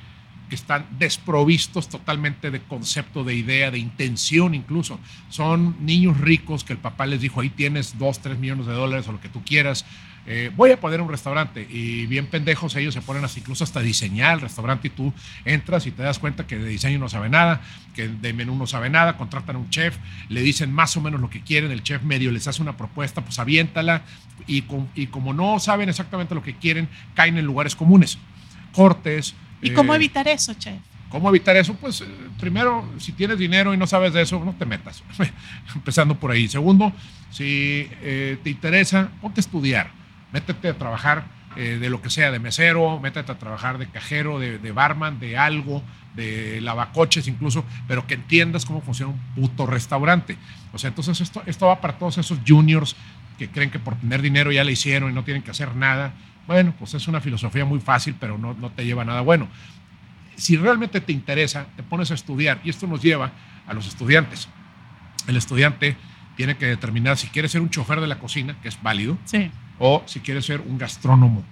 que 0.48 0.54
están 0.54 0.86
desprovistos 0.98 1.88
totalmente 1.88 2.50
de 2.50 2.60
concepto, 2.60 3.24
de 3.24 3.34
idea, 3.34 3.70
de 3.70 3.78
intención 3.78 4.54
incluso. 4.54 5.00
Son 5.28 5.76
niños 5.84 6.20
ricos 6.20 6.64
que 6.64 6.72
el 6.72 6.78
papá 6.78 7.06
les 7.06 7.20
dijo, 7.20 7.40
ahí 7.40 7.50
tienes 7.50 7.98
dos, 7.98 8.20
tres 8.20 8.38
millones 8.38 8.66
de 8.66 8.72
dólares 8.72 9.08
o 9.08 9.12
lo 9.12 9.20
que 9.20 9.28
tú 9.28 9.42
quieras, 9.44 9.84
eh, 10.28 10.50
voy 10.56 10.72
a 10.72 10.80
poner 10.80 11.00
un 11.00 11.08
restaurante. 11.08 11.66
Y 11.70 12.06
bien 12.06 12.26
pendejos 12.26 12.74
ellos 12.76 12.94
se 12.94 13.00
ponen 13.00 13.24
así, 13.24 13.40
incluso 13.40 13.64
hasta 13.64 13.80
diseñar 13.80 14.34
el 14.34 14.40
restaurante 14.40 14.88
y 14.88 14.90
tú 14.90 15.12
entras 15.44 15.86
y 15.86 15.92
te 15.92 16.02
das 16.02 16.18
cuenta 16.18 16.46
que 16.46 16.58
de 16.58 16.68
diseño 16.68 16.98
no 16.98 17.08
sabe 17.08 17.28
nada, 17.28 17.60
que 17.94 18.08
de 18.08 18.32
menú 18.32 18.56
no 18.56 18.66
sabe 18.66 18.90
nada, 18.90 19.16
contratan 19.16 19.56
a 19.56 19.58
un 19.60 19.70
chef, 19.70 19.96
le 20.28 20.42
dicen 20.42 20.72
más 20.72 20.96
o 20.96 21.00
menos 21.00 21.20
lo 21.20 21.30
que 21.30 21.42
quieren, 21.42 21.70
el 21.70 21.82
chef 21.82 22.02
medio 22.02 22.32
les 22.32 22.48
hace 22.48 22.60
una 22.60 22.76
propuesta, 22.76 23.22
pues 23.22 23.38
aviéntala 23.38 24.02
y, 24.46 24.64
y 24.94 25.06
como 25.06 25.32
no 25.32 25.60
saben 25.60 25.88
exactamente 25.88 26.34
lo 26.34 26.42
que 26.42 26.56
quieren, 26.56 26.88
caen 27.14 27.38
en 27.38 27.44
lugares 27.46 27.76
comunes. 27.76 28.18
Cortes, 28.72 29.34
¿Y 29.62 29.70
cómo 29.70 29.92
eh, 29.92 29.96
evitar 29.96 30.28
eso, 30.28 30.54
chef? 30.54 30.78
¿Cómo 31.08 31.28
evitar 31.28 31.56
eso? 31.56 31.74
Pues 31.74 32.00
eh, 32.00 32.06
primero, 32.38 32.84
si 32.98 33.12
tienes 33.12 33.38
dinero 33.38 33.72
y 33.72 33.76
no 33.76 33.86
sabes 33.86 34.12
de 34.12 34.22
eso, 34.22 34.42
no 34.44 34.54
te 34.54 34.66
metas. 34.66 35.02
Empezando 35.74 36.16
por 36.16 36.30
ahí. 36.30 36.48
Segundo, 36.48 36.92
si 37.30 37.88
eh, 38.02 38.38
te 38.42 38.50
interesa, 38.50 39.08
ponte 39.20 39.40
a 39.40 39.42
estudiar, 39.42 39.90
métete 40.32 40.68
a 40.68 40.74
trabajar 40.74 41.24
eh, 41.56 41.78
de 41.80 41.90
lo 41.90 42.02
que 42.02 42.10
sea, 42.10 42.30
de 42.30 42.38
mesero, 42.38 42.98
métete 43.00 43.30
a 43.32 43.38
trabajar 43.38 43.78
de 43.78 43.86
cajero, 43.86 44.38
de, 44.38 44.58
de, 44.58 44.72
barman, 44.72 45.20
de 45.20 45.38
algo, 45.38 45.82
de 46.14 46.60
lavacoches 46.60 47.28
incluso, 47.28 47.64
pero 47.86 48.06
que 48.06 48.14
entiendas 48.14 48.66
cómo 48.66 48.82
funciona 48.82 49.12
un 49.12 49.20
puto 49.34 49.64
restaurante. 49.64 50.36
O 50.72 50.78
sea, 50.78 50.88
entonces 50.88 51.20
esto, 51.20 51.42
esto 51.46 51.66
va 51.66 51.80
para 51.80 51.98
todos 51.98 52.18
esos 52.18 52.38
juniors 52.46 52.96
que 53.38 53.48
creen 53.48 53.70
que 53.70 53.78
por 53.78 53.94
tener 53.96 54.22
dinero 54.22 54.50
ya 54.50 54.64
le 54.64 54.72
hicieron 54.72 55.10
y 55.10 55.14
no 55.14 55.24
tienen 55.24 55.42
que 55.42 55.50
hacer 55.50 55.76
nada. 55.76 56.12
Bueno, 56.46 56.74
pues 56.78 56.94
es 56.94 57.08
una 57.08 57.20
filosofía 57.20 57.64
muy 57.64 57.80
fácil, 57.80 58.14
pero 58.18 58.38
no, 58.38 58.54
no 58.54 58.70
te 58.70 58.84
lleva 58.84 59.02
a 59.02 59.04
nada 59.04 59.20
bueno 59.20 59.48
si 60.36 60.56
realmente 60.56 61.00
te 61.00 61.12
interesa, 61.12 61.66
te 61.76 61.82
pones 61.82 62.10
a 62.10 62.14
estudiar 62.14 62.60
y 62.62 62.70
esto 62.70 62.86
nos 62.86 63.02
lleva 63.02 63.32
a 63.66 63.74
los 63.74 63.86
estudiantes. 63.88 64.48
El 65.26 65.36
estudiante 65.36 65.96
tiene 66.36 66.56
que 66.56 66.66
determinar 66.66 67.16
si 67.16 67.28
quiere 67.28 67.48
ser 67.48 67.62
un 67.62 67.70
chofer 67.70 68.00
de 68.00 68.06
la 68.06 68.18
cocina, 68.18 68.56
que 68.62 68.68
es 68.68 68.80
válido, 68.82 69.18
Sí. 69.24 69.50
o 69.78 70.02
si 70.06 70.20
quiere 70.20 70.42
ser 70.42 70.60
un 70.60 70.78
gastrónomo. 70.78 71.42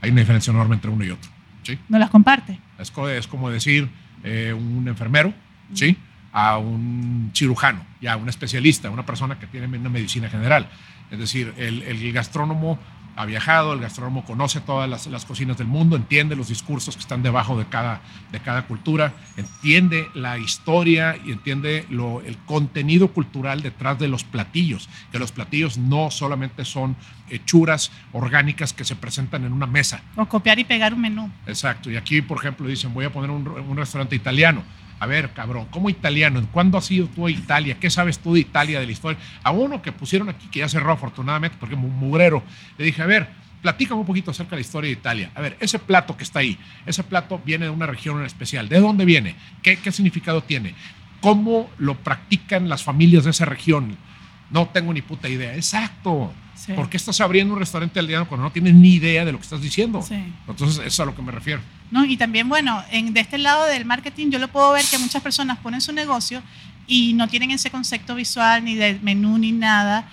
Hay 0.00 0.10
una 0.10 0.20
diferencia 0.20 0.50
enorme 0.50 0.74
entre 0.74 0.90
uno 0.90 1.04
y 1.04 1.10
otro. 1.10 1.30
¿sí? 1.62 1.78
No 1.88 1.98
las 1.98 2.10
comparte. 2.10 2.58
Es, 2.78 2.92
es 2.96 3.26
como 3.26 3.50
decir 3.50 3.88
eh, 4.24 4.52
un 4.52 4.88
enfermero 4.88 5.32
¿sí? 5.74 5.96
a 6.32 6.56
un 6.58 7.30
cirujano, 7.34 7.84
ya 8.00 8.16
un 8.16 8.28
especialista, 8.28 8.90
una 8.90 9.04
persona 9.04 9.38
que 9.38 9.46
tiene 9.46 9.66
una 9.78 9.90
medicina 9.90 10.28
general. 10.28 10.68
Es 11.10 11.18
decir, 11.18 11.52
el, 11.56 11.82
el 11.82 12.12
gastrónomo 12.12 12.78
ha 13.16 13.24
viajado, 13.24 13.72
el 13.72 13.80
gastrónomo 13.80 14.24
conoce 14.24 14.60
todas 14.60 14.88
las, 14.88 15.06
las 15.06 15.24
cocinas 15.24 15.56
del 15.56 15.66
mundo, 15.66 15.96
entiende 15.96 16.36
los 16.36 16.48
discursos 16.48 16.94
que 16.94 17.00
están 17.00 17.22
debajo 17.22 17.58
de 17.58 17.64
cada, 17.64 18.02
de 18.30 18.40
cada 18.40 18.66
cultura, 18.66 19.14
entiende 19.36 20.08
la 20.14 20.38
historia 20.38 21.16
y 21.24 21.32
entiende 21.32 21.86
lo, 21.88 22.20
el 22.20 22.36
contenido 22.38 23.08
cultural 23.08 23.62
detrás 23.62 23.98
de 23.98 24.08
los 24.08 24.22
platillos, 24.22 24.88
que 25.10 25.18
los 25.18 25.32
platillos 25.32 25.78
no 25.78 26.10
solamente 26.10 26.64
son 26.66 26.94
hechuras 27.30 27.90
orgánicas 28.12 28.72
que 28.72 28.84
se 28.84 28.94
presentan 28.94 29.44
en 29.44 29.52
una 29.52 29.66
mesa, 29.66 30.02
O 30.16 30.26
copiar 30.26 30.58
y 30.58 30.64
pegar 30.64 30.92
un 30.92 31.00
menú. 31.00 31.30
Exacto. 31.46 31.90
Y 31.90 31.96
aquí, 31.96 32.20
por 32.20 32.38
ejemplo, 32.38 32.68
dicen, 32.68 32.92
voy 32.92 33.06
a 33.06 33.12
poner 33.12 33.30
un, 33.30 33.48
un 33.48 33.76
restaurante 33.76 34.14
italiano. 34.14 34.62
A 34.98 35.06
ver, 35.06 35.32
cabrón, 35.32 35.66
¿cómo 35.70 35.90
italiano? 35.90 36.46
¿Cuándo 36.52 36.78
has 36.78 36.90
ido 36.90 37.06
tú 37.08 37.26
a 37.26 37.30
Italia? 37.30 37.76
¿Qué 37.78 37.90
sabes 37.90 38.18
tú 38.18 38.34
de 38.34 38.40
Italia, 38.40 38.80
de 38.80 38.86
la 38.86 38.92
historia? 38.92 39.18
A 39.42 39.50
uno 39.50 39.82
que 39.82 39.92
pusieron 39.92 40.28
aquí, 40.28 40.48
que 40.48 40.60
ya 40.60 40.68
cerró 40.68 40.92
afortunadamente, 40.92 41.56
porque 41.60 41.74
es 41.74 41.80
mugrero, 41.80 42.42
le 42.78 42.84
dije, 42.86 43.02
a 43.02 43.06
ver, 43.06 43.28
platícame 43.60 44.00
un 44.00 44.06
poquito 44.06 44.30
acerca 44.30 44.50
de 44.50 44.56
la 44.56 44.60
historia 44.62 44.88
de 44.88 44.92
Italia. 44.92 45.30
A 45.34 45.40
ver, 45.42 45.56
ese 45.60 45.78
plato 45.78 46.16
que 46.16 46.24
está 46.24 46.38
ahí, 46.38 46.58
ese 46.86 47.04
plato 47.04 47.40
viene 47.44 47.66
de 47.66 47.70
una 47.70 47.86
región 47.86 48.18
en 48.20 48.26
especial. 48.26 48.68
¿De 48.68 48.80
dónde 48.80 49.04
viene? 49.04 49.36
¿Qué, 49.62 49.76
qué 49.76 49.92
significado 49.92 50.42
tiene? 50.42 50.74
¿Cómo 51.20 51.70
lo 51.76 51.96
practican 51.96 52.68
las 52.68 52.82
familias 52.82 53.24
de 53.24 53.30
esa 53.30 53.44
región? 53.44 53.96
No 54.50 54.68
tengo 54.68 54.94
ni 54.94 55.02
puta 55.02 55.28
idea. 55.28 55.54
Exacto. 55.54 56.32
Sí. 56.56 56.72
¿Por 56.72 56.88
qué 56.88 56.96
estás 56.96 57.20
abriendo 57.20 57.54
un 57.54 57.60
restaurante 57.60 57.98
italiano 57.98 58.26
cuando 58.26 58.44
no 58.44 58.52
tienes 58.52 58.74
ni 58.74 58.94
idea 58.94 59.24
de 59.24 59.32
lo 59.32 59.38
que 59.38 59.44
estás 59.44 59.60
diciendo? 59.60 60.02
Sí. 60.02 60.16
Entonces, 60.48 60.78
eso 60.78 60.86
es 60.86 61.00
a 61.00 61.04
lo 61.04 61.14
que 61.14 61.22
me 61.22 61.30
refiero. 61.30 61.60
¿no? 61.90 62.04
Y 62.04 62.16
también, 62.16 62.48
bueno, 62.48 62.82
en, 62.90 63.12
de 63.14 63.20
este 63.20 63.38
lado 63.38 63.66
del 63.66 63.84
marketing 63.84 64.30
yo 64.30 64.38
lo 64.38 64.48
puedo 64.48 64.72
ver 64.72 64.84
que 64.90 64.98
muchas 64.98 65.22
personas 65.22 65.58
ponen 65.58 65.80
su 65.80 65.92
negocio 65.92 66.42
y 66.86 67.12
no 67.14 67.28
tienen 67.28 67.50
ese 67.50 67.70
concepto 67.70 68.14
visual 68.14 68.64
ni 68.64 68.74
de 68.74 68.98
menú 69.02 69.38
ni 69.38 69.52
nada, 69.52 70.08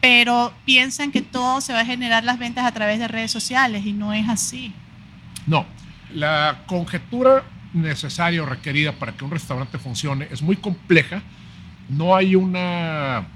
pero 0.00 0.52
piensan 0.64 1.12
que 1.12 1.22
todo 1.22 1.60
se 1.60 1.72
va 1.72 1.80
a 1.80 1.84
generar 1.84 2.24
las 2.24 2.38
ventas 2.38 2.64
a 2.64 2.72
través 2.72 2.98
de 2.98 3.08
redes 3.08 3.32
sociales 3.32 3.86
y 3.86 3.92
no 3.92 4.12
es 4.12 4.28
así. 4.28 4.72
No, 5.46 5.66
la 6.12 6.62
conjetura 6.66 7.44
necesaria 7.72 8.42
o 8.42 8.46
requerida 8.46 8.92
para 8.92 9.12
que 9.12 9.24
un 9.24 9.30
restaurante 9.30 9.78
funcione 9.78 10.28
es 10.30 10.42
muy 10.42 10.56
compleja. 10.56 11.22
No 11.88 12.14
hay 12.14 12.34
una 12.34 13.26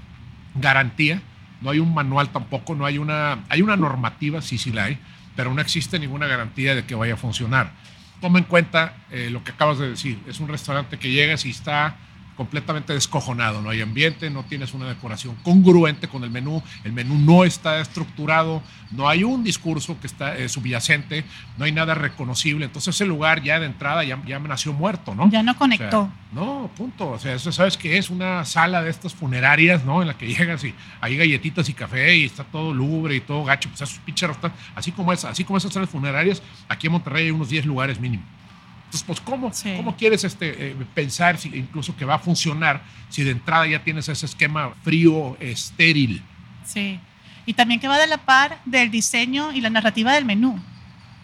garantía, 0.55 1.21
no 1.61 1.69
hay 1.69 1.79
un 1.79 1.93
manual 1.93 2.29
tampoco, 2.29 2.75
no 2.75 2.85
hay 2.85 2.97
una, 2.97 3.43
hay 3.49 3.61
una 3.61 3.75
normativa, 3.75 4.41
sí, 4.41 4.57
sí 4.57 4.71
la 4.71 4.85
hay, 4.85 4.99
pero 5.35 5.53
no 5.53 5.61
existe 5.61 5.99
ninguna 5.99 6.27
garantía 6.27 6.75
de 6.75 6.85
que 6.85 6.95
vaya 6.95 7.13
a 7.13 7.17
funcionar. 7.17 7.71
Toma 8.21 8.39
en 8.39 8.45
cuenta 8.45 8.95
eh, 9.11 9.29
lo 9.29 9.43
que 9.43 9.51
acabas 9.51 9.77
de 9.77 9.89
decir, 9.89 10.19
es 10.27 10.39
un 10.39 10.47
restaurante 10.47 10.97
que 10.97 11.11
llegas 11.11 11.45
y 11.45 11.51
está 11.51 11.97
completamente 12.39 12.93
descojonado, 12.93 13.61
no 13.61 13.69
hay 13.69 13.81
ambiente, 13.81 14.29
no 14.29 14.45
tienes 14.45 14.73
una 14.73 14.87
decoración 14.87 15.35
congruente 15.43 16.07
con 16.07 16.23
el 16.23 16.29
menú, 16.29 16.63
el 16.85 16.93
menú 16.93 17.19
no 17.19 17.43
está 17.43 17.81
estructurado, 17.81 18.63
no 18.91 19.09
hay 19.09 19.25
un 19.25 19.43
discurso 19.43 19.99
que 19.99 20.07
está 20.07 20.37
eh, 20.37 20.47
subyacente, 20.47 21.25
no 21.57 21.65
hay 21.65 21.73
nada 21.73 21.95
reconocible, 21.95 22.63
entonces 22.63 22.95
ese 22.95 23.05
lugar 23.05 23.43
ya 23.43 23.59
de 23.59 23.65
entrada 23.65 24.05
ya, 24.05 24.23
ya 24.25 24.39
nació 24.39 24.71
muerto, 24.71 25.13
¿no? 25.13 25.29
Ya 25.29 25.43
no 25.43 25.57
conectó. 25.57 26.03
O 26.03 26.05
sea, 26.05 26.13
no, 26.31 26.71
punto. 26.77 27.09
O 27.09 27.19
sea, 27.19 27.33
eso 27.33 27.51
sabes 27.51 27.75
que 27.75 27.97
es 27.97 28.09
una 28.09 28.45
sala 28.45 28.83
de 28.83 28.89
estas 28.89 29.13
funerarias, 29.13 29.83
¿no? 29.83 30.01
En 30.01 30.07
la 30.07 30.17
que 30.17 30.27
llegas 30.33 30.63
y 30.63 30.73
hay 31.01 31.17
galletitas 31.17 31.67
y 31.67 31.73
café 31.73 32.15
y 32.15 32.23
está 32.23 32.45
todo 32.45 32.73
lúgubre 32.73 33.17
y 33.17 33.19
todo 33.19 33.43
gacho. 33.43 33.67
Pues 33.67 33.81
esos 33.81 33.99
pinches 33.99 34.29
así 34.75 34.93
como 34.93 35.11
es, 35.11 35.25
así 35.25 35.43
como 35.43 35.57
esas 35.57 35.73
salas 35.73 35.89
funerarias, 35.89 36.41
aquí 36.69 36.87
en 36.87 36.93
Monterrey 36.93 37.25
hay 37.25 37.31
unos 37.31 37.49
10 37.49 37.65
lugares 37.65 37.99
mínimo. 37.99 38.23
Entonces, 38.89 39.03
pues, 39.05 39.21
¿cómo, 39.21 39.53
Sí. 39.53 39.71
¿cómo 39.77 39.95
quieres 39.95 40.23
este, 40.23 40.71
eh, 40.71 40.75
pensar 40.95 41.37
si, 41.37 41.49
incluso 41.49 41.95
que 41.95 42.05
va 42.05 42.15
a 42.15 42.19
funcionar 42.19 42.81
si 43.09 43.23
de 43.23 43.29
entrada 43.31 43.67
ya 43.67 43.83
tienes 43.83 44.09
ese 44.09 44.25
esquema 44.25 44.73
frío, 44.83 45.37
estéril? 45.39 46.23
Sí. 46.65 46.99
Y 47.45 47.53
también 47.53 47.79
que 47.79 47.87
va 47.87 47.99
de 47.99 48.07
la 48.07 48.17
par 48.17 48.59
del 48.65 48.89
diseño 48.89 49.51
y 49.51 49.61
la 49.61 49.69
narrativa 49.69 50.11
del 50.13 50.25
menú. 50.25 50.59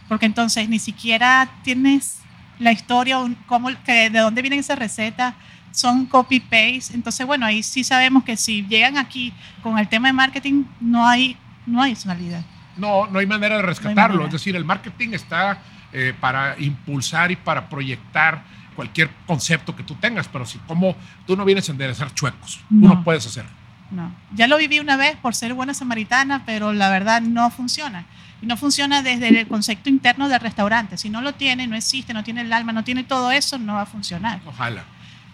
Porque 0.08 0.28
entonces 0.28 0.70
ni 0.70 0.78
siquiera 0.78 1.50
tienes 1.64 2.20
la 2.60 2.72
historia, 2.72 3.20
o 3.20 3.30
cómo, 3.48 3.70
que, 3.84 4.12
de 4.12 4.20
dónde 4.20 4.44
vienen 4.44 4.60
esas 4.60 4.78
recetas, 4.78 5.34
son 5.72 6.06
copy-paste. 6.06 6.94
Entonces, 6.94 7.26
bueno, 7.26 7.48
ahí 7.48 7.64
sí 7.64 7.84
sabemos 7.84 8.24
que 8.24 8.38
si 8.38 8.64
llegan 8.68 8.98
aquí 8.98 9.34
con 9.64 9.80
el 9.80 9.88
tema 9.88 10.08
de 10.10 10.14
marketing, 10.14 10.66
no 10.80 11.08
hay, 11.08 11.36
no 11.66 11.82
hay 11.82 11.94
personalidad. 11.94 12.44
No, 12.78 13.08
no 13.08 13.18
hay 13.18 13.26
manera 13.26 13.56
de 13.58 13.64
rescatarlo. 13.64 14.18
manera. 14.18 14.28
Es 14.28 14.34
decir, 14.34 14.56
el 14.56 14.66
marketing 14.66 15.10
está 15.14 15.58
eh, 15.98 16.14
para 16.20 16.60
impulsar 16.60 17.32
y 17.32 17.38
para 17.38 17.70
proyectar 17.70 18.44
cualquier 18.76 19.10
concepto 19.26 19.74
que 19.74 19.82
tú 19.84 19.96
tengas, 19.96 20.28
pero 20.28 20.46
si 20.46 20.58
como 20.68 20.94
tú 21.26 21.38
no 21.38 21.46
vienes 21.46 21.70
a 21.70 21.72
enderezar 21.72 22.14
chuecos, 22.14 22.60
tú 22.68 22.76
No. 22.76 22.90
no 22.96 23.04
puedes 23.06 23.26
hacer. 23.26 23.46
No. 23.92 24.14
Ya 24.34 24.48
lo 24.48 24.58
viví 24.58 24.80
una 24.80 24.98
vez 24.98 25.16
por 25.16 25.34
ser 25.36 25.54
buena 25.54 25.74
samaritana, 25.74 26.44
pero 26.46 26.74
la 26.74 26.90
verdad 26.90 27.22
no 27.22 27.50
funciona. 27.50 28.06
Y 28.42 28.46
no 28.46 28.58
funciona 28.58 29.02
desde 29.04 29.30
el 29.30 29.48
concepto 29.48 29.90
interno 29.90 30.28
del 30.28 30.42
restaurante. 30.42 30.98
Si 30.98 31.10
no 31.10 31.22
lo 31.22 31.34
tiene, 31.36 31.66
no 31.66 31.78
existe, 31.78 32.14
no 32.14 32.26
tiene 32.26 32.42
el 32.42 32.52
alma, 32.52 32.74
no 32.74 32.84
tiene 32.84 33.06
todo 33.06 33.32
eso, 33.32 33.58
no 33.58 33.76
va 33.76 33.84
a 33.84 33.86
funcionar. 33.86 34.42
Ojalá. 34.46 34.84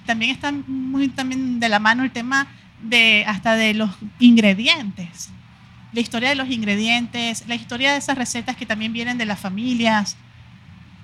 También 0.06 0.30
está 0.32 0.51
muy 0.51 1.08
también 1.08 1.60
de 1.60 1.70
la 1.70 1.80
mano 1.80 2.03
el 2.03 2.12
tema 2.12 2.46
de 2.84 3.24
hasta 3.27 3.56
de 3.56 3.74
los 3.74 3.89
ingredientes. 4.20 5.30
La 5.94 6.00
historia 6.01 6.30
de 6.30 6.36
los 6.36 6.50
ingredientes, 6.50 7.46
la 7.48 7.56
historia 7.56 7.91
de 7.94 7.98
esas 7.98 8.18
recetas 8.18 8.56
que 8.56 8.68
también 8.68 8.94
vienen 8.94 9.18
de 9.18 9.25
las 9.25 9.39
familias. 9.39 10.15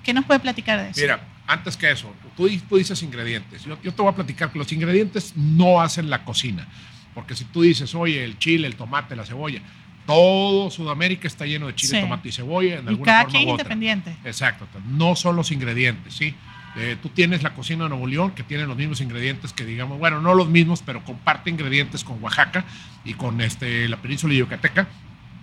¿Qué 0.02 0.12
nos 0.12 0.24
puede 0.24 0.40
platicar 0.40 0.80
de 0.82 0.90
eso? 0.90 1.00
Mira, 1.00 1.20
antes 1.46 1.76
que 1.76 1.90
eso, 1.90 2.12
tú, 2.36 2.46
di- 2.46 2.58
tú 2.58 2.76
dices 2.76 3.02
ingredientes. 3.02 3.64
Yo, 3.64 3.78
yo 3.82 3.92
te 3.92 4.02
voy 4.02 4.10
a 4.10 4.14
platicar 4.14 4.50
que 4.52 4.58
los 4.58 4.72
ingredientes 4.72 5.34
no 5.36 5.80
hacen 5.80 6.08
la 6.10 6.24
cocina. 6.24 6.66
Porque 7.14 7.34
si 7.34 7.44
tú 7.44 7.62
dices, 7.62 7.94
oye, 7.94 8.22
el 8.24 8.38
chile, 8.38 8.66
el 8.66 8.76
tomate, 8.76 9.16
la 9.16 9.24
cebolla, 9.26 9.60
todo 10.06 10.70
Sudamérica 10.70 11.26
está 11.26 11.44
lleno 11.46 11.66
de 11.66 11.74
chile, 11.74 11.96
Sí. 11.96 12.00
tomate 12.00 12.28
y 12.28 12.32
cebolla 12.32 12.78
en 12.78 12.84
y 12.84 12.88
alguna 12.88 13.04
cada 13.04 13.22
forma 13.24 13.38
quien 13.38 13.48
u 13.48 13.52
otra. 13.52 13.62
independiente. 13.64 14.16
Exacto, 14.24 14.66
no 14.86 15.16
son 15.16 15.36
los 15.36 15.50
ingredientes, 15.50 16.14
¿sí? 16.14 16.34
Eh, 16.76 16.96
tú 17.02 17.08
tienes 17.08 17.42
la 17.42 17.54
cocina 17.54 17.84
de 17.84 17.90
Nuevo 17.90 18.06
León 18.06 18.30
que 18.32 18.42
tiene 18.44 18.64
los 18.66 18.76
mismos 18.76 19.00
ingredientes 19.00 19.52
que 19.52 19.64
digamos, 19.64 19.98
bueno, 19.98 20.20
no 20.20 20.34
los 20.34 20.48
mismos, 20.48 20.82
pero 20.84 21.02
comparte 21.04 21.50
ingredientes 21.50 22.04
con 22.04 22.22
Oaxaca 22.22 22.64
y 23.04 23.14
con 23.14 23.40
este, 23.40 23.88
la 23.88 23.96
península 23.96 24.32
Yucateca. 24.34 24.86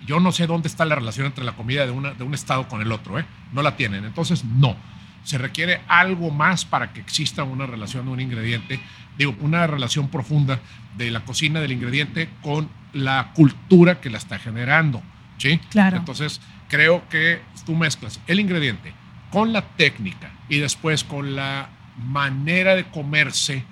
Yo 0.05 0.19
no 0.19 0.31
sé 0.31 0.47
dónde 0.47 0.67
está 0.67 0.85
la 0.85 0.95
relación 0.95 1.25
entre 1.27 1.43
la 1.43 1.53
comida 1.53 1.85
de, 1.85 1.91
una, 1.91 2.13
de 2.13 2.23
un 2.23 2.33
estado 2.33 2.67
con 2.67 2.81
el 2.81 2.91
otro, 2.91 3.19
¿eh? 3.19 3.25
No 3.51 3.61
la 3.61 3.75
tienen. 3.75 4.05
Entonces, 4.05 4.43
no. 4.43 4.75
Se 5.23 5.37
requiere 5.37 5.81
algo 5.87 6.29
más 6.31 6.65
para 6.65 6.93
que 6.93 6.99
exista 6.99 7.43
una 7.43 7.65
relación 7.65 8.05
de 8.05 8.11
un 8.11 8.19
ingrediente, 8.19 8.79
digo, 9.17 9.35
una 9.39 9.65
relación 9.65 10.09
profunda 10.09 10.59
de 10.97 11.09
la 11.11 11.21
cocina 11.21 11.59
del 11.59 11.71
ingrediente 11.71 12.29
con 12.41 12.69
la 12.93 13.31
cultura 13.33 13.99
que 13.99 14.09
la 14.09 14.17
está 14.19 14.37
generando, 14.37 15.01
¿sí? 15.37 15.59
Claro. 15.71 15.97
Entonces, 15.97 16.39
creo 16.69 17.07
que 17.09 17.41
tú 17.65 17.75
mezclas 17.75 18.19
el 18.27 18.39
ingrediente 18.39 18.93
con 19.31 19.51
la 19.51 19.61
técnica 19.63 20.31
y 20.47 20.59
después 20.59 21.03
con 21.03 21.35
la 21.35 21.69
manera 21.97 22.75
de 22.75 22.85
comerse, 22.85 23.63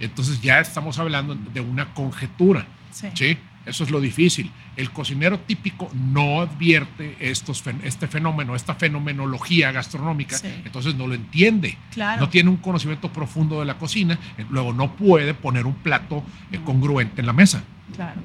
entonces 0.00 0.40
ya 0.40 0.58
estamos 0.60 0.98
hablando 0.98 1.34
de 1.34 1.60
una 1.60 1.92
conjetura, 1.94 2.66
Sí. 2.90 3.08
¿sí? 3.14 3.38
Eso 3.66 3.84
es 3.84 3.90
lo 3.90 4.00
difícil. 4.00 4.50
El 4.76 4.90
cocinero 4.90 5.40
típico 5.40 5.90
no 5.94 6.40
advierte 6.42 7.16
estos, 7.18 7.62
este 7.82 8.06
fenómeno, 8.08 8.54
esta 8.54 8.74
fenomenología 8.74 9.72
gastronómica, 9.72 10.36
Sí. 10.36 10.48
entonces 10.64 10.94
no 10.94 11.06
lo 11.06 11.14
entiende. 11.14 11.78
Claro. 11.92 12.20
No 12.20 12.28
tiene 12.28 12.50
un 12.50 12.56
conocimiento 12.58 13.12
profundo 13.12 13.60
de 13.60 13.66
la 13.66 13.78
cocina, 13.78 14.18
eh, 14.36 14.44
luego 14.50 14.72
no 14.72 14.92
puede 14.96 15.34
poner 15.34 15.66
un 15.66 15.74
plato 15.74 16.22
eh, 16.52 16.60
congruente 16.64 17.20
en 17.20 17.26
la 17.26 17.32
mesa. 17.32 17.62
Claro. 17.94 18.20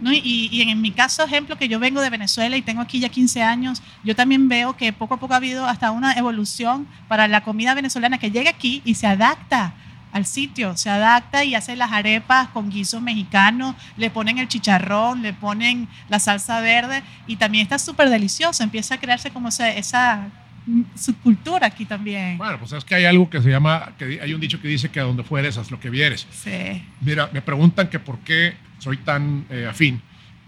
¿no? 0.00 0.12
Y, 0.12 0.48
y, 0.50 0.62
en 0.62 0.80
mi 0.80 0.92
caso, 0.92 1.24
ejemplo, 1.24 1.56
que 1.56 1.68
yo 1.68 1.78
vengo 1.78 2.00
de 2.00 2.08
Venezuela 2.08 2.56
y 2.56 2.62
tengo 2.62 2.80
aquí 2.80 3.00
ya 3.00 3.08
15 3.10 3.42
años, 3.42 3.82
yo 4.02 4.16
también 4.16 4.48
veo 4.48 4.76
que 4.76 4.92
poco 4.92 5.14
a 5.14 5.20
poco 5.20 5.34
ha 5.34 5.38
habido 5.38 5.66
hasta 5.66 5.90
una 5.90 6.14
evolución 6.14 6.86
para 7.08 7.28
la 7.28 7.42
comida 7.42 7.74
venezolana 7.74 8.18
que 8.18 8.30
llega 8.30 8.50
aquí 8.50 8.80
y 8.84 8.94
se 8.94 9.06
adapta 9.06 9.74
al 10.12 10.26
sitio, 10.26 10.76
se 10.76 10.90
adapta 10.90 11.44
y 11.44 11.54
hace 11.54 11.76
las 11.76 11.92
arepas 11.92 12.48
con 12.48 12.70
guisos 12.70 13.00
mexicanos, 13.00 13.76
le 13.96 14.10
ponen 14.10 14.38
el 14.38 14.48
chicharrón, 14.48 15.22
le 15.22 15.32
ponen 15.32 15.88
la 16.08 16.18
salsa 16.18 16.60
verde 16.60 17.02
y 17.26 17.36
también 17.36 17.62
está 17.62 17.78
súper 17.78 18.10
delicioso, 18.10 18.62
empieza 18.62 18.96
a 18.96 19.00
crearse 19.00 19.30
como 19.30 19.48
esa, 19.48 19.70
esa 19.70 20.28
subcultura 20.94 21.66
aquí 21.66 21.84
también. 21.84 22.38
Bueno, 22.38 22.58
pues 22.58 22.72
es 22.72 22.84
que 22.84 22.94
hay 22.94 23.04
algo 23.04 23.28
que 23.30 23.40
se 23.40 23.50
llama, 23.50 23.92
que 23.98 24.20
hay 24.20 24.34
un 24.34 24.40
dicho 24.40 24.60
que 24.60 24.68
dice 24.68 24.90
que 24.90 25.00
a 25.00 25.04
donde 25.04 25.22
fueres 25.22 25.56
haz 25.58 25.70
lo 25.70 25.80
que 25.80 25.90
vieres. 25.90 26.26
Sí. 26.32 26.82
Mira, 27.00 27.30
me 27.32 27.42
preguntan 27.42 27.88
que 27.88 27.98
por 27.98 28.18
qué 28.20 28.54
soy 28.78 28.98
tan 28.98 29.46
eh, 29.50 29.66
afín 29.68 30.00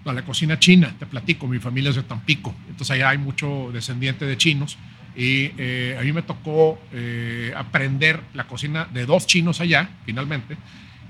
a 0.05 0.13
la 0.13 0.23
cocina 0.23 0.59
china, 0.59 0.95
te 0.99 1.07
platico, 1.07 1.47
mi 1.47 1.61
familia 1.61 1.91
es 1.91 1.97
de 1.97 2.03
Tampico, 2.03 2.55
entonces 2.69 2.91
allá 2.91 3.11
hay 3.11 3.19
mucho 3.19 3.71
descendiente 3.73 4.27
de 4.27 4.37
chinos 4.37 4.77
y 5.17 5.53
eh, 5.59 5.97
a 6.01 6.03
mí 6.03 6.13
me 6.13 6.23
tocó 6.23 6.79
eh, 6.93 7.53
aprender 7.57 8.21
la 8.35 8.45
cocina 8.45 8.87
de 8.93 9.05
dos 9.07 9.27
chinos 9.27 9.61
allá, 9.61 9.89
finalmente. 10.05 10.57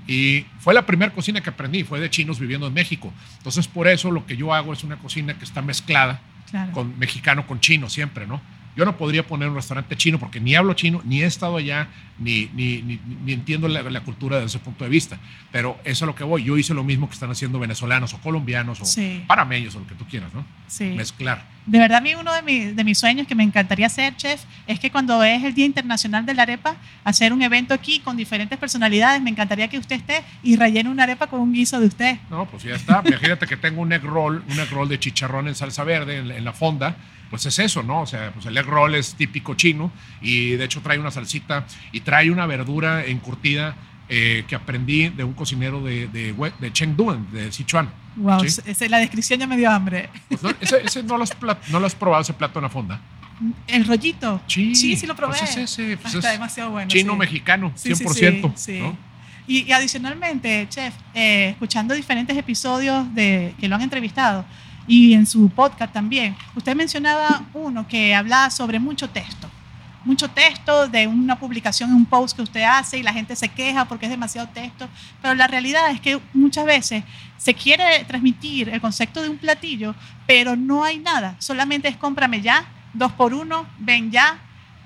Y 0.07 0.45
fue 0.59 0.73
la 0.73 0.85
primera 0.85 1.13
cocina 1.13 1.39
que 1.41 1.49
aprendí, 1.49 1.83
fue 1.83 1.99
de 2.01 2.09
chinos 2.09 2.39
viviendo 2.39 2.67
en 2.67 2.73
México. 2.73 3.13
Entonces, 3.37 3.67
por 3.67 3.87
eso 3.87 4.11
lo 4.11 4.25
que 4.25 4.35
yo 4.35 4.53
hago 4.53 4.73
es 4.73 4.83
una 4.83 4.97
cocina 4.97 5.33
que 5.37 5.45
está 5.45 5.61
mezclada 5.61 6.19
Claro. 6.51 6.71
con 6.73 6.99
mexicano 6.99 7.47
con 7.47 7.59
chino 7.61 7.89
siempre, 7.89 8.27
¿no? 8.27 8.39
Yo 8.75 8.85
no 8.85 8.97
podría 8.97 9.25
poner 9.25 9.49
un 9.49 9.55
restaurante 9.55 9.95
chino 9.95 10.17
porque 10.19 10.39
ni 10.39 10.55
hablo 10.55 10.73
chino, 10.73 11.01
ni 11.05 11.21
he 11.21 11.25
estado 11.25 11.57
allá, 11.57 11.87
ni, 12.17 12.49
ni, 12.53 12.81
ni, 12.81 12.99
ni 13.23 13.33
entiendo 13.33 13.67
la, 13.67 13.83
la, 13.83 14.01
cultura 14.01 14.37
desde 14.37 14.47
ese 14.47 14.59
punto 14.59 14.83
de 14.83 14.89
vista. 14.89 15.19
Pero 15.51 15.77
eso 15.83 16.05
es 16.05 16.07
lo 16.07 16.15
que 16.15 16.23
voy. 16.23 16.43
Yo 16.43 16.57
hice 16.57 16.73
lo 16.73 16.83
mismo 16.83 17.07
que 17.07 17.13
están 17.13 17.29
haciendo 17.29 17.59
venezolanos 17.59 18.13
o 18.15 18.17
colombianos 18.19 18.81
o 18.81 18.85
Sí. 18.85 19.23
panameños 19.27 19.75
o 19.75 19.79
lo 19.79 19.87
que 19.87 19.93
tú 19.95 20.05
quieras, 20.05 20.33
¿no? 20.33 20.43
Sí. 20.67 20.85
Mezclar. 20.85 21.45
De 21.67 21.77
verdad, 21.79 21.99
a 21.99 22.01
mí 22.01 22.15
uno 22.15 22.33
de, 22.33 22.41
mi- 22.41 22.65
de 22.73 22.83
mis 22.83 22.97
sueños 22.97 23.27
que 23.27 23.35
me 23.35 23.43
encantaría 23.43 23.87
ser 23.89 24.15
chef 24.17 24.41
es 24.67 24.79
que 24.79 24.91
cuando 24.91 25.23
es 25.23 25.43
el 25.43 25.53
Día 25.53 25.65
Internacional 25.65 26.25
de 26.25 26.33
la 26.33 26.41
Arepa, 26.41 26.75
hacer 27.03 27.31
un 27.31 27.41
evento 27.43 27.73
aquí 27.73 27.99
con 27.99 28.17
diferentes 28.17 28.57
personalidades. 28.57 29.21
Me 29.21 29.29
encantaría 29.29 29.67
que 29.67 29.77
usted 29.77 29.97
esté 29.97 30.23
y 30.41 30.55
rellene 30.55 30.89
una 30.89 31.03
arepa 31.03 31.27
con 31.27 31.39
un 31.41 31.53
guiso 31.53 31.79
de 31.79 31.87
usted. 31.87 32.17
No, 32.29 32.45
pues 32.47 32.63
ya 32.63 32.75
está. 32.75 33.01
Imagínate 33.05 33.45
que 33.45 33.55
tengo 33.55 33.81
un 33.81 33.93
egg 33.93 34.03
roll, 34.03 34.43
un 34.49 34.59
egg 34.59 34.69
roll 34.71 34.89
de 34.89 34.99
chicharrón 34.99 35.47
en 35.47 35.55
salsa 35.55 35.83
verde 35.83 36.17
en, 36.17 36.31
en 36.31 36.43
la 36.43 36.53
fonda. 36.53 36.95
Pues 37.33 37.47
es 37.47 37.57
eso, 37.57 37.81
¿no? 37.81 38.01
O 38.01 38.05
sea, 38.05 38.31
pues 38.31 38.45
el 38.45 38.55
egg 38.55 38.67
roll 38.67 38.93
es 38.93 39.15
típico 39.15 39.55
chino 39.55 39.91
y 40.21 40.51
de 40.51 40.65
hecho 40.65 40.81
trae 40.81 40.99
una 40.99 41.09
salsita 41.09 41.65
y 41.91 42.01
trae 42.01 42.29
una 42.29 42.45
verdura 42.45 43.03
encurtida 43.07 43.75
eh, 44.07 44.43
que 44.47 44.53
aprendí 44.53 45.09
de 45.09 45.23
un 45.23 45.33
cocinero 45.33 45.81
de, 45.81 46.07
de, 46.09 46.35
de 46.59 46.71
Chengdu, 46.71 47.25
de 47.31 47.51
Sichuan. 47.51 47.89
Wow, 48.17 48.47
Sí. 48.47 48.87
la 48.87 48.99
descripción 48.99 49.39
ya 49.39 49.47
me 49.47 49.57
dio 49.57 49.71
hambre. 49.71 50.11
Pues 50.29 50.43
no, 50.43 50.51
ese, 50.61 50.81
ese 50.85 51.01
no, 51.01 51.17
lo 51.17 51.23
has 51.23 51.31
plat- 51.39 51.57
no 51.69 51.79
lo 51.79 51.87
has 51.87 51.95
probado, 51.95 52.21
ese 52.21 52.33
plato 52.33 52.59
en 52.59 52.63
la 52.63 52.69
fonda. 52.69 53.01
El 53.65 53.83
rollito. 53.87 54.39
Sí, 54.45 54.75
sí, 54.75 54.95
sí 54.95 55.07
lo 55.07 55.15
probé. 55.15 55.35
pues 55.39 55.57
es 55.57 55.57
ese, 55.57 55.93
Ah, 55.93 55.97
pues 56.03 56.13
está 56.13 56.27
es 56.27 56.33
demasiado 56.39 56.69
bueno. 56.69 56.87
Chino-mexicano, 56.87 57.71
Sí, 57.73 57.95
sí, 57.95 58.03
100%. 58.05 58.53
sí, 58.55 58.73
sí. 58.75 58.79
¿no? 58.79 58.95
Y, 59.47 59.63
y 59.63 59.71
adicionalmente, 59.71 60.67
chef, 60.69 60.93
eh, 61.15 61.49
escuchando 61.49 61.95
diferentes 61.95 62.37
episodios 62.37 63.11
de 63.15 63.55
que 63.59 63.67
lo 63.67 63.73
han 63.75 63.81
entrevistado 63.81 64.45
y 64.87 65.13
en 65.13 65.25
su 65.25 65.49
podcast 65.49 65.93
también, 65.93 66.35
usted 66.55 66.75
mencionaba 66.75 67.43
uno 67.53 67.87
que 67.87 68.13
hablaba 68.13 68.49
sobre 68.49 68.79
mucho 68.79 69.09
texto. 69.09 69.49
Mucho 70.05 70.29
texto 70.29 70.89
de 70.89 71.07
una 71.07 71.39
publicación 71.39 71.93
un 71.93 72.05
post 72.05 72.35
que 72.35 72.41
usted 72.41 72.63
hace 72.63 72.97
y 72.97 73.03
la 73.03 73.13
gente 73.13 73.37
se 73.37 73.47
queja 73.47 73.85
porque 73.85 74.05
es 74.05 74.11
demasiado 74.11 74.49
texto, 74.49 74.89
pero 75.21 75.33
la 75.33 75.47
realidad 75.47 75.91
es 75.91 76.01
que 76.01 76.19
muchas 76.33 76.65
veces 76.65 77.05
se 77.37 77.53
quiere 77.53 78.03
transmitir 78.05 78.67
el 78.67 78.81
concepto 78.81 79.21
de 79.21 79.29
un 79.29 79.37
platillo, 79.37 79.95
pero 80.27 80.57
no 80.57 80.83
hay 80.83 80.99
nada, 80.99 81.35
solamente 81.39 81.87
es 81.87 81.95
cómprame 81.95 82.41
ya, 82.41 82.65
dos 82.93 83.13
por 83.13 83.33
uno, 83.33 83.65
ven 83.79 84.11
ya, 84.11 84.39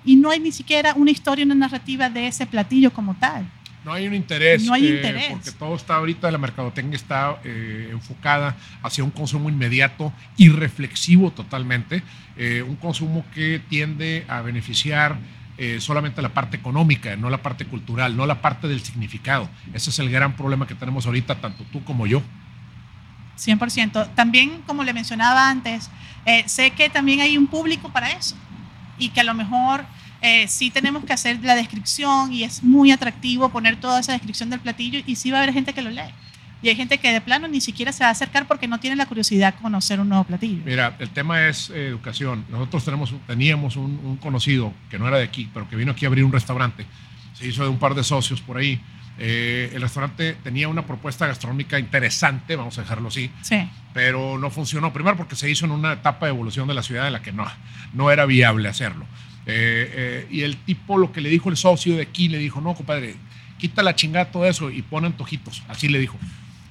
y 0.06 0.16
no 0.16 0.30
hay 0.30 0.40
ni 0.40 0.52
siquiera 0.52 0.94
una 0.96 1.12
historia, 1.12 1.46
una 1.46 1.56
narrativa 1.56 2.10
de 2.10 2.28
ese 2.28 2.46
platillo 2.46 2.94
como 2.94 3.16
tal. 3.16 3.50
No 3.88 3.94
hay 3.94 4.06
un 4.06 4.14
interés. 4.14 4.66
No 4.66 4.74
hay 4.74 4.86
eh, 4.86 4.96
interés. 4.98 5.32
Porque 5.32 5.52
todo 5.52 5.74
está 5.78 5.96
ahorita, 5.96 6.30
la 6.30 6.38
mercadotecnia 6.38 6.98
está 6.98 7.40
eh, 7.46 7.88
enfocada 7.90 8.58
hacia 8.84 9.02
un 9.02 9.12
consumo 9.12 9.48
inmediato 9.48 10.12
y 10.36 10.50
reflexivo 10.50 11.32
totalmente. 11.32 12.04
eh, 12.36 12.66
un 12.68 12.76
consumo 12.76 13.24
que 13.34 13.62
tiende 13.70 14.26
a 14.28 14.42
beneficiar 14.42 15.18
solamente 15.80 16.22
la 16.22 16.30
parte 16.30 16.56
económica, 16.56 17.16
no 17.16 17.32
la 17.32 17.42
parte 17.42 17.66
cultural, 17.66 18.16
no 18.16 18.28
la 18.28 18.42
parte 18.42 18.68
del 18.68 18.80
significado. 18.82 19.50
Ese 19.74 19.90
es 19.90 19.98
el 19.98 20.12
gran 20.12 20.36
problema 20.36 20.68
que 20.68 20.76
tenemos 20.76 21.08
ahorita, 21.08 21.42
tanto 21.42 21.64
tú 21.72 21.84
como 21.84 22.06
yo. 22.06 22.22
100%. 23.40 24.14
También, 24.14 24.62
como 24.68 24.84
le 24.84 24.94
mencionaba 24.94 25.50
antes, 25.50 25.90
sé 26.46 26.70
que 26.72 26.92
también 26.92 27.22
hay 27.22 27.40
un 27.40 27.48
público 27.48 27.92
para 27.92 28.12
eso 28.12 28.36
y 29.00 29.10
que 29.10 29.22
a 29.22 29.24
lo 29.24 29.34
mejor 29.34 29.84
eh, 30.22 30.48
sí 30.48 30.70
tenemos 30.70 31.06
que 31.06 31.14
hacer 31.14 31.44
la 31.44 31.56
descripción 31.56 32.34
y 32.34 32.44
es 32.44 32.64
muy 32.64 32.92
atractivo 32.92 33.50
poner 33.50 33.80
toda 33.80 34.00
esa 34.00 34.14
descripción 34.14 34.50
del 34.50 34.60
platillo 34.60 35.00
y 35.06 35.16
sí 35.16 35.32
va 35.32 35.40
a 35.40 35.44
haber 35.44 35.54
gente 35.54 35.74
que 35.74 35.82
lo 35.82 35.90
lee. 35.90 36.14
Y 36.62 36.70
hay 36.70 36.76
gente 36.76 36.98
que 36.98 37.12
de 37.12 37.22
plano 37.22 37.48
ni 37.48 37.62
siquiera 37.62 37.92
se 37.92 38.04
va 38.04 38.10
a 38.10 38.12
acercar 38.12 38.48
porque 38.48 38.68
no 38.68 38.80
tiene 38.80 38.96
la 38.96 39.06
curiosidad 39.06 39.54
de 39.54 39.62
conocer 39.62 40.00
un 40.00 40.10
nuevo 40.10 40.24
platillo. 40.24 40.62
Mira, 40.66 40.96
el 40.98 41.10
tema 41.10 41.48
es 41.48 41.70
eh, 41.70 41.88
educación. 41.88 42.46
Nosotros 42.50 42.84
tenemos, 42.84 43.14
teníamos 43.28 43.76
un, 43.76 44.00
un 44.04 44.18
conocido 44.18 44.74
que 44.90 44.98
no 44.98 45.08
era 45.08 45.18
de 45.18 45.24
aquí, 45.24 45.50
pero 45.54 45.70
que 45.70 45.76
vino 45.76 45.92
aquí 45.92 46.06
a 46.06 46.08
abrir 46.08 46.24
un 46.24 46.32
restaurante. 46.32 46.86
Se 47.34 47.48
hizo 47.48 47.62
de 47.62 47.70
un 47.70 47.78
par 47.78 47.94
de 47.94 48.04
socios 48.04 48.42
por 48.42 48.58
ahí. 48.58 48.82
Eh, 49.20 49.72
el 49.74 49.82
restaurante 49.82 50.34
tenía 50.44 50.68
una 50.68 50.86
propuesta 50.86 51.26
gastronómica 51.26 51.80
interesante, 51.80 52.56
vamos 52.56 52.78
a 52.78 52.82
dejarlo 52.82 53.08
así, 53.08 53.32
Sí, 53.42 53.68
pero 53.94 54.38
no 54.38 54.52
funcionó. 54.52 54.94
Primero 54.94 55.18
porque 55.18 55.36
se 55.36 55.50
hizo 55.50 55.66
en 55.66 55.72
una 55.72 55.94
etapa 55.94 56.28
de 56.28 56.32
evolución 56.32 56.68
de 56.68 56.76
la 56.76 56.84
ciudad 56.84 57.08
en 57.08 57.14
la 57.14 57.22
que 57.22 57.32
no, 57.32 57.46
no 57.94 58.12
era 58.12 58.26
viable 58.26 58.70
hacerlo. 58.70 59.06
Eh, 59.50 59.92
eh, 59.96 60.28
y 60.30 60.42
el 60.42 60.58
tipo, 60.58 60.98
lo 60.98 61.14
que 61.14 61.22
le 61.22 61.30
dijo 61.30 61.50
el 61.50 61.56
socio 61.56 61.96
de 61.96 62.02
aquí, 62.02 62.28
le 62.28 62.38
dijo, 62.38 62.60
no, 62.60 62.76
compadre, 62.76 63.16
quita 63.58 63.82
la 63.82 63.96
chingada 63.96 64.30
todo 64.30 64.46
eso 64.46 64.70
y 64.70 64.82
pon 64.82 65.06
antojitos. 65.06 65.64
Así 65.70 65.88
le 65.88 66.00
dijo. 66.00 66.18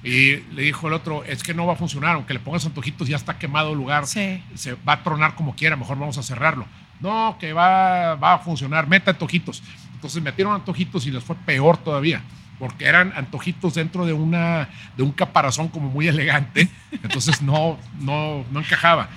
Y 0.03 0.37
le 0.53 0.61
dijo 0.61 0.87
el 0.87 0.93
otro, 0.93 1.23
es 1.23 1.41
que 1.41 1.55
no 1.55 1.65
va 1.65 1.73
a 1.73 1.75
funcionar, 1.75 2.15
aunque 2.15 2.33
le 2.33 2.39
pongas 2.39 2.65
antojitos, 2.65 3.07
ya 3.07 3.15
está 3.15 3.39
quemado 3.39 3.71
el 3.71 3.77
lugar, 3.77 4.05
sí. 4.05 4.41
se 4.53 4.73
va 4.87 4.93
a 4.93 5.03
tronar 5.03 5.35
como 5.35 5.55
quiera, 5.55 5.75
mejor 5.75 5.97
vamos 5.97 6.17
a 6.19 6.23
cerrarlo. 6.23 6.65
No, 6.99 7.37
que 7.39 7.51
va, 7.51 8.15
va 8.15 8.35
a 8.35 8.39
funcionar, 8.39 8.87
meta 8.87 9.11
antojitos. 9.11 9.63
Entonces 9.95 10.21
metieron 10.21 10.53
antojitos 10.53 11.07
y 11.07 11.11
les 11.11 11.23
fue 11.23 11.35
peor 11.35 11.77
todavía, 11.77 12.21
porque 12.59 12.85
eran 12.85 13.11
antojitos 13.15 13.73
dentro 13.73 14.05
de, 14.05 14.13
una, 14.13 14.69
de 14.95 15.01
un 15.01 15.11
caparazón 15.11 15.67
como 15.69 15.89
muy 15.89 16.07
elegante, 16.07 16.69
entonces 17.03 17.41
no, 17.41 17.79
no, 17.99 18.45
no 18.51 18.59
encajaba. 18.59 19.09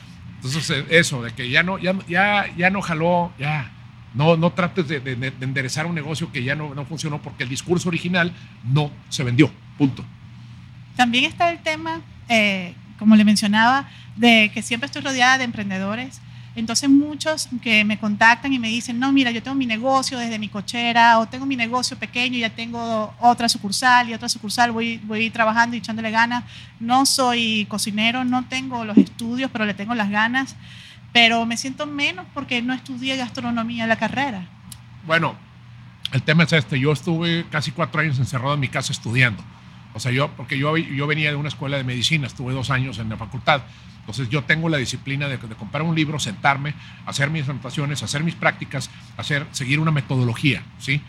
Entonces 0.42 0.70
eh, 0.70 0.86
eso, 0.90 1.22
de 1.22 1.32
que 1.32 1.50
ya 1.50 1.62
no, 1.62 1.78
ya, 1.78 1.94
ya, 2.08 2.46
ya 2.56 2.70
no 2.70 2.80
jaló, 2.82 3.32
ya. 3.38 3.70
No, 4.12 4.36
no 4.36 4.50
trates 4.50 4.88
de, 4.88 4.98
de- 4.98 5.14
de 5.14 5.32
enderezar 5.44 5.86
un 5.86 5.94
negocio 5.94 6.32
que 6.32 6.42
ya 6.42 6.56
no, 6.56 6.74
no 6.74 6.84
funcionó 6.84 7.22
porque 7.22 7.44
el 7.44 7.48
discurso 7.48 7.88
original 7.88 8.32
no 8.64 8.90
se 9.08 9.22
vendió. 9.22 9.50
Punto. 9.78 10.04
También 10.96 11.24
está 11.24 11.50
el 11.50 11.58
tema, 11.60 12.00
eh, 12.28 12.74
como 12.98 13.14
le 13.14 13.24
mencionaba, 13.24 13.88
de 14.16 14.50
que 14.52 14.62
siempre 14.62 14.86
estoy 14.86 15.02
rodeada 15.02 15.38
de 15.38 15.44
emprendedores. 15.44 16.20
Entonces 16.60 16.88
muchos 16.88 17.48
que 17.60 17.84
me 17.84 17.98
contactan 17.98 18.52
y 18.52 18.58
me 18.58 18.68
dicen, 18.68 18.98
no, 18.98 19.10
mira, 19.12 19.30
yo 19.30 19.42
tengo 19.42 19.56
mi 19.56 19.66
negocio 19.66 20.18
desde 20.18 20.38
mi 20.38 20.48
cochera 20.48 21.18
o 21.18 21.26
tengo 21.26 21.46
mi 21.46 21.56
negocio 21.56 21.98
pequeño 21.98 22.38
ya 22.38 22.50
tengo 22.50 23.12
otra 23.18 23.48
sucursal 23.48 24.08
y 24.08 24.14
otra 24.14 24.28
sucursal, 24.28 24.70
voy, 24.72 24.98
voy 24.98 25.30
trabajando 25.30 25.74
y 25.74 25.78
echándole 25.78 26.10
ganas. 26.10 26.44
No 26.78 27.06
soy 27.06 27.66
cocinero, 27.68 28.24
no 28.24 28.46
tengo 28.46 28.84
los 28.84 28.96
estudios, 28.96 29.50
pero 29.50 29.64
le 29.64 29.74
tengo 29.74 29.94
las 29.94 30.10
ganas. 30.10 30.56
Pero 31.12 31.44
me 31.46 31.56
siento 31.56 31.86
menos 31.86 32.26
porque 32.34 32.62
no 32.62 32.72
estudié 32.72 33.16
gastronomía 33.16 33.82
en 33.82 33.88
la 33.88 33.96
carrera. 33.96 34.46
Bueno, 35.06 35.34
el 36.12 36.22
tema 36.22 36.44
es 36.44 36.52
este. 36.52 36.78
Yo 36.78 36.92
estuve 36.92 37.46
casi 37.50 37.72
cuatro 37.72 38.00
años 38.00 38.18
encerrado 38.18 38.54
en 38.54 38.60
mi 38.60 38.68
casa 38.68 38.92
estudiando. 38.92 39.42
O 39.94 40.00
sea, 40.00 40.12
yo, 40.12 40.30
porque 40.36 40.58
yo, 40.58 40.76
yo 40.76 41.06
venía 41.06 41.30
de 41.30 41.36
una 41.36 41.48
escuela 41.48 41.76
de 41.76 41.84
medicina, 41.84 42.26
estuve 42.26 42.52
dos 42.52 42.70
años 42.70 42.98
en 42.98 43.08
la 43.08 43.16
facultad. 43.16 43.62
Entonces 44.00 44.28
yo 44.28 44.42
tengo 44.42 44.68
la 44.68 44.78
disciplina 44.78 45.28
de, 45.28 45.36
de 45.36 45.54
comprar 45.54 45.82
un 45.82 45.94
libro, 45.94 46.18
sentarme, 46.18 46.74
hacer 47.06 47.30
mis 47.30 47.48
anotaciones, 47.48 48.02
hacer 48.02 48.24
mis 48.24 48.34
prácticas, 48.34 48.90
hacer, 49.16 49.46
seguir 49.52 49.78
una 49.78 49.90
metodología, 49.90 50.62
¿sí? 50.78 51.00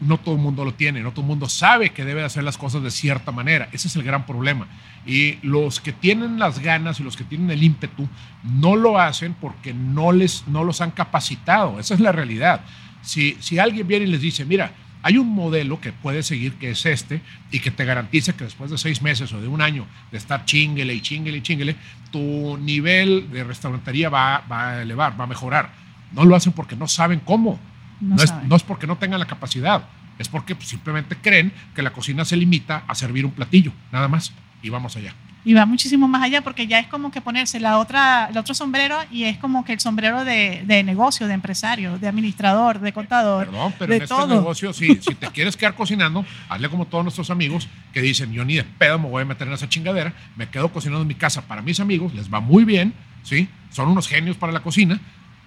No 0.00 0.18
todo 0.18 0.34
el 0.34 0.40
mundo 0.40 0.64
lo 0.64 0.74
tiene, 0.74 1.00
no 1.00 1.12
todo 1.12 1.20
el 1.20 1.28
mundo 1.28 1.48
sabe 1.48 1.90
que 1.90 2.04
debe 2.04 2.24
hacer 2.24 2.42
las 2.42 2.58
cosas 2.58 2.82
de 2.82 2.90
cierta 2.90 3.30
manera. 3.30 3.68
Ese 3.70 3.86
es 3.86 3.94
el 3.94 4.02
gran 4.02 4.26
problema. 4.26 4.66
Y 5.06 5.38
los 5.42 5.80
que 5.80 5.92
tienen 5.92 6.40
las 6.40 6.58
ganas 6.58 6.98
y 6.98 7.04
los 7.04 7.16
que 7.16 7.22
tienen 7.22 7.50
el 7.50 7.62
ímpetu 7.62 8.08
no 8.42 8.74
lo 8.74 8.98
hacen 8.98 9.34
porque 9.34 9.72
no, 9.72 10.10
les, 10.10 10.48
no 10.48 10.64
los 10.64 10.80
han 10.80 10.90
capacitado. 10.90 11.78
Esa 11.78 11.94
es 11.94 12.00
la 12.00 12.10
realidad. 12.10 12.62
Si, 13.02 13.36
si 13.38 13.60
alguien 13.60 13.86
viene 13.86 14.06
y 14.06 14.08
les 14.08 14.20
dice, 14.20 14.44
mira, 14.44 14.72
hay 15.02 15.18
un 15.18 15.28
modelo 15.28 15.80
que 15.80 15.92
puedes 15.92 16.26
seguir 16.26 16.54
que 16.54 16.70
es 16.70 16.86
este 16.86 17.20
y 17.50 17.60
que 17.60 17.70
te 17.70 17.84
garantiza 17.84 18.34
que 18.34 18.44
después 18.44 18.70
de 18.70 18.78
seis 18.78 19.02
meses 19.02 19.32
o 19.32 19.40
de 19.40 19.48
un 19.48 19.60
año 19.60 19.86
de 20.10 20.18
estar 20.18 20.44
chinguele 20.44 20.94
y 20.94 21.00
chinguele 21.00 21.38
y 21.38 21.42
chinguele, 21.42 21.76
tu 22.10 22.56
nivel 22.58 23.30
de 23.30 23.44
restaurantería 23.44 24.08
va, 24.08 24.44
va 24.50 24.70
a 24.70 24.82
elevar, 24.82 25.18
va 25.18 25.24
a 25.24 25.26
mejorar. 25.26 25.72
No 26.12 26.24
lo 26.24 26.36
hacen 26.36 26.52
porque 26.52 26.76
no 26.76 26.86
saben 26.86 27.20
cómo. 27.20 27.58
No 28.00 28.16
No, 28.16 28.22
es, 28.22 28.32
no 28.44 28.56
es 28.56 28.62
porque 28.62 28.86
no 28.86 28.96
tengan 28.96 29.20
la 29.20 29.26
capacidad, 29.26 29.88
es 30.18 30.28
porque 30.28 30.54
pues, 30.54 30.68
simplemente 30.68 31.16
creen 31.16 31.52
que 31.74 31.82
la 31.82 31.92
cocina 31.92 32.24
se 32.24 32.36
limita 32.36 32.84
a 32.86 32.94
servir 32.94 33.24
un 33.24 33.32
platillo, 33.32 33.72
nada 33.90 34.08
más. 34.08 34.32
Y 34.62 34.70
vamos 34.70 34.96
allá. 34.96 35.14
Y 35.44 35.54
va 35.54 35.66
muchísimo 35.66 36.06
más 36.06 36.22
allá 36.22 36.40
porque 36.42 36.66
ya 36.68 36.78
es 36.78 36.86
como 36.86 37.10
que 37.10 37.20
ponerse 37.20 37.58
la 37.58 37.78
otra, 37.78 38.28
el 38.30 38.38
otro 38.38 38.54
sombrero 38.54 38.96
y 39.10 39.24
es 39.24 39.38
como 39.38 39.64
que 39.64 39.72
el 39.72 39.80
sombrero 39.80 40.24
de, 40.24 40.62
de 40.66 40.82
negocio, 40.84 41.26
de 41.26 41.34
empresario, 41.34 41.98
de 41.98 42.06
administrador, 42.06 42.78
de 42.80 42.92
contador. 42.92 43.46
Perdón, 43.46 43.74
pero 43.78 43.90
de 43.90 43.96
en 43.96 44.02
este 44.02 44.14
negocio, 44.36 44.72
si, 44.72 44.94
si 45.00 45.14
te 45.16 45.26
quieres 45.28 45.56
quedar 45.56 45.74
cocinando, 45.74 46.24
hazle 46.48 46.68
como 46.68 46.86
todos 46.86 47.02
nuestros 47.04 47.30
amigos 47.30 47.68
que 47.92 48.00
dicen, 48.00 48.32
yo 48.32 48.44
ni 48.44 48.54
de 48.54 48.64
pedo 48.64 48.98
me 49.00 49.08
voy 49.08 49.22
a 49.22 49.24
meter 49.24 49.48
en 49.48 49.54
esa 49.54 49.68
chingadera, 49.68 50.12
me 50.36 50.48
quedo 50.48 50.72
cocinando 50.72 51.02
en 51.02 51.08
mi 51.08 51.14
casa 51.16 51.42
para 51.42 51.60
mis 51.60 51.80
amigos, 51.80 52.14
les 52.14 52.32
va 52.32 52.40
muy 52.40 52.64
bien, 52.64 52.92
¿sí? 53.24 53.48
Son 53.70 53.88
unos 53.88 54.06
genios 54.06 54.36
para 54.36 54.52
la 54.52 54.60
cocina, 54.60 55.00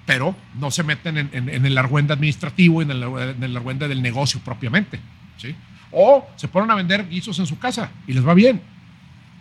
pero 0.05 0.35
no 0.59 0.71
se 0.71 0.83
meten 0.83 1.17
en, 1.17 1.29
en- 1.31 1.49
en 1.49 1.65
el 1.65 1.77
argüende 1.77 2.13
administrativo, 2.13 2.81
en 2.81 2.91
el, 2.91 3.01
en 3.03 3.41
el 3.43 3.55
argüende 3.55 3.87
del 3.87 4.01
negocio 4.01 4.39
propiamente, 4.43 4.99
¿sí? 5.37 5.55
O 5.91 6.27
se 6.35 6.47
ponen 6.49 6.69
a 6.71 6.75
vender 6.75 7.07
guisos 7.07 7.39
en 7.39 7.45
su 7.45 7.57
casa 7.57 7.89
y 8.07 8.13
les 8.13 8.27
va 8.27 8.33
bien. 8.33 8.61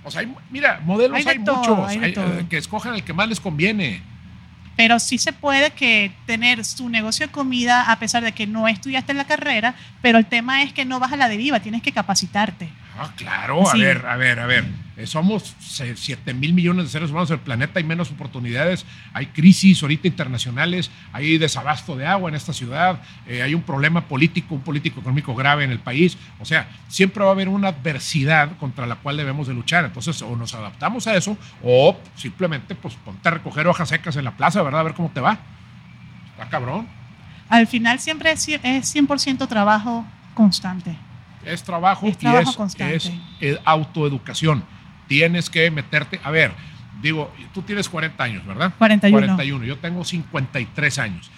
O 0.04 0.10
sea, 0.10 0.20
hay- 0.20 0.34
mira, 0.50 0.80
modelos 0.84 1.16
Hay 1.18 1.24
hay, 1.26 1.38
de 1.38 1.44
todo, 1.44 1.56
muchos, 1.56 1.88
hay 1.88 1.98
hay, 1.98 2.12
eh, 2.16 2.46
que 2.48 2.58
escojan 2.58 2.94
el 2.94 3.02
que 3.02 3.12
más 3.12 3.28
les 3.28 3.40
conviene. 3.40 4.02
Pero 4.76 4.98
sí 4.98 5.18
se 5.18 5.32
puede 5.32 5.70
que 5.70 6.12
tener 6.26 6.64
su 6.64 6.88
negocio 6.88 7.26
de 7.26 7.32
comida 7.32 7.90
a 7.90 7.98
pesar 7.98 8.24
de 8.24 8.32
que 8.32 8.46
no 8.46 8.66
estudiaste 8.68 9.14
la 9.14 9.24
carrera, 9.24 9.74
pero 10.02 10.18
el 10.18 10.26
tema 10.26 10.62
es 10.62 10.72
que 10.72 10.84
no 10.84 10.98
vas 11.00 11.12
a 11.12 11.16
la 11.16 11.28
deriva, 11.28 11.60
tienes 11.60 11.80
que 11.82 11.92
capacitarte. 11.92 12.68
Ah, 12.98 13.10
claro, 13.16 13.64
Sí. 13.72 13.80
a 13.80 13.84
ver, 13.84 14.06
a 14.06 14.16
ver, 14.16 14.40
a 14.40 14.46
ver. 14.46 14.64
Eh, 14.96 15.08
Somos 15.08 15.56
7 15.58 16.34
mil 16.34 16.52
millones 16.54 16.84
de 16.84 16.90
seres 16.90 17.10
humanos 17.10 17.28
en 17.30 17.34
el 17.34 17.40
planeta, 17.40 17.80
hay 17.80 17.84
menos 17.84 18.12
oportunidades, 18.12 18.86
hay 19.12 19.26
crisis 19.26 19.82
ahorita 19.82 20.06
internacionales, 20.06 20.88
hay 21.12 21.36
desabasto 21.36 21.96
de 21.96 22.06
agua 22.06 22.28
en 22.28 22.36
esta 22.36 22.52
ciudad, 22.52 23.02
eh, 23.26 23.42
hay 23.42 23.54
un 23.54 23.62
problema 23.62 24.02
político, 24.06 24.54
un 24.54 24.60
político 24.60 25.00
económico 25.00 25.34
grave 25.34 25.64
en 25.64 25.72
el 25.72 25.80
país. 25.80 26.16
O 26.38 26.44
sea, 26.44 26.68
siempre 26.86 27.24
va 27.24 27.30
a 27.30 27.32
haber 27.32 27.48
una 27.48 27.68
adversidad 27.68 28.56
contra 28.58 28.86
la 28.86 28.94
cual 28.94 29.16
debemos 29.16 29.48
de 29.48 29.54
luchar. 29.54 29.84
Entonces, 29.84 30.22
o 30.22 30.36
nos 30.36 30.54
adaptamos 30.54 31.08
a 31.08 31.16
eso, 31.16 31.36
o 31.62 31.98
simplemente, 32.14 32.76
pues, 32.76 32.94
ponte 32.94 33.26
a 33.28 33.32
recoger 33.32 33.66
hojas 33.66 33.88
secas 33.88 34.14
en 34.14 34.24
la 34.24 34.36
plaza, 34.36 34.62
¿verdad? 34.62 34.80
A 34.80 34.84
ver 34.84 34.94
cómo 34.94 35.10
te 35.12 35.20
va. 35.20 35.38
Está 36.32 36.48
cabrón. 36.48 36.86
Al 37.48 37.66
final 37.66 37.98
siempre 37.98 38.30
es 38.30 38.46
cien- 38.48 38.60
es 38.62 38.86
100% 38.94 39.48
trabajo 39.48 40.06
constante. 40.34 40.96
Es 41.44 41.62
trabajo, 41.62 42.06
Es 42.06 42.16
trabajo 42.16 42.42
y 42.46 42.50
es, 42.50 42.56
constante. 42.56 42.96
es, 42.96 43.12
eh, 43.40 43.58
autoeducación. 43.64 44.64
Tienes 45.06 45.50
que 45.50 45.70
meterte. 45.70 46.20
A 46.22 46.30
ver, 46.30 46.52
digo, 47.02 47.32
tú 47.52 47.62
tienes 47.62 47.88
40 47.88 48.22
años, 48.22 48.46
¿verdad? 48.46 48.72
41. 48.78 49.26
41. 49.26 49.64
Yo 49.64 49.78
tengo 49.78 50.04
53 50.04 50.98
años. 50.98 51.30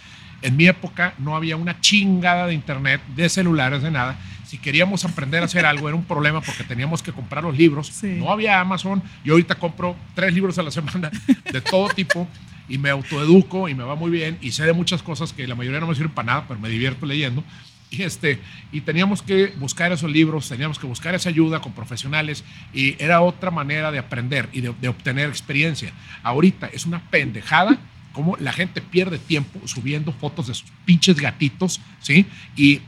En 0.43 0.57
mi 0.57 0.67
época 0.67 1.15
no 1.19 1.35
había 1.35 1.57
una 1.57 1.81
chingada 1.81 2.47
de 2.47 2.55
internet, 2.55 3.01
de 3.15 3.29
celulares, 3.29 3.83
de 3.83 3.91
nada. 3.91 4.17
Si 4.45 4.59
queríamos 4.59 5.05
aprender 5.05 5.43
a 5.43 5.47
hacer 5.47 5.67
algo 5.67 5.89
era 5.89 5.97
un 5.97 6.05
problema 6.05 6.41
porque 6.41 6.65
teníamos 6.65 7.03
que 7.03 7.13
comprar 7.13 7.45
los 7.45 7.57
libros. 7.57 7.89
Sí. 7.89 8.17
No 8.19 8.31
había 8.31 8.61
Amazon. 8.61 9.03
Yo 9.25 9.33
ahorita 9.33 9.57
compro 9.57 9.97
tres 10.15 10.33
libros 10.33 10.59
a 10.59 10.63
la 10.63 10.71
semana 10.71 11.11
de 11.53 11.61
todo 11.61 11.89
tipo 11.89 12.29
y 12.69 12.79
me 12.79 12.91
autoeduco 12.91 13.69
y 13.69 13.75
me 13.75 13.85
va 13.85 13.95
muy 13.95 14.11
bien 14.11 14.39
y 14.41 14.53
sé 14.53 14.65
de 14.65 14.73
muchas 14.73 15.03
cosas 15.03 15.33
que 15.33 15.47
la 15.47 15.55
mayoría 15.55 15.81
no 15.81 15.87
me 15.87 15.95
sirven 15.95 16.13
para 16.13 16.27
nada, 16.27 16.45
pero 16.49 16.61
me 16.61 16.69
divierto 16.69 17.07
leyendo. 17.07 17.45
Y, 17.91 18.03
este, 18.03 18.41
y 18.73 18.81
teníamos 18.81 19.23
que 19.23 19.49
buscar 19.59 19.93
esos 19.93 20.11
libros, 20.11 20.49
teníamos 20.49 20.79
que 20.79 20.87
buscar 20.87 21.15
esa 21.15 21.29
ayuda 21.29 21.61
con 21.61 21.73
profesionales 21.73 22.43
y 22.73 23.01
era 23.03 23.21
otra 23.21 23.51
manera 23.51 23.93
de 23.93 23.99
aprender 23.99 24.49
y 24.53 24.61
de, 24.61 24.75
de 24.81 24.89
obtener 24.89 25.29
experiencia. 25.29 25.93
Ahorita 26.23 26.67
es 26.67 26.85
una 26.85 27.01
pendejada 27.11 27.79
como 28.13 28.37
la 28.39 28.53
gente 28.53 28.81
pierde 28.81 29.19
tiempo 29.19 29.61
subiendo 29.69 30.11
fotos 30.11 30.47
de 30.47 30.55
sus 30.55 30.71
pinches 30.87 31.17
gatitos, 31.17 31.83
¿sí? 32.01 32.25
Y 32.57 32.81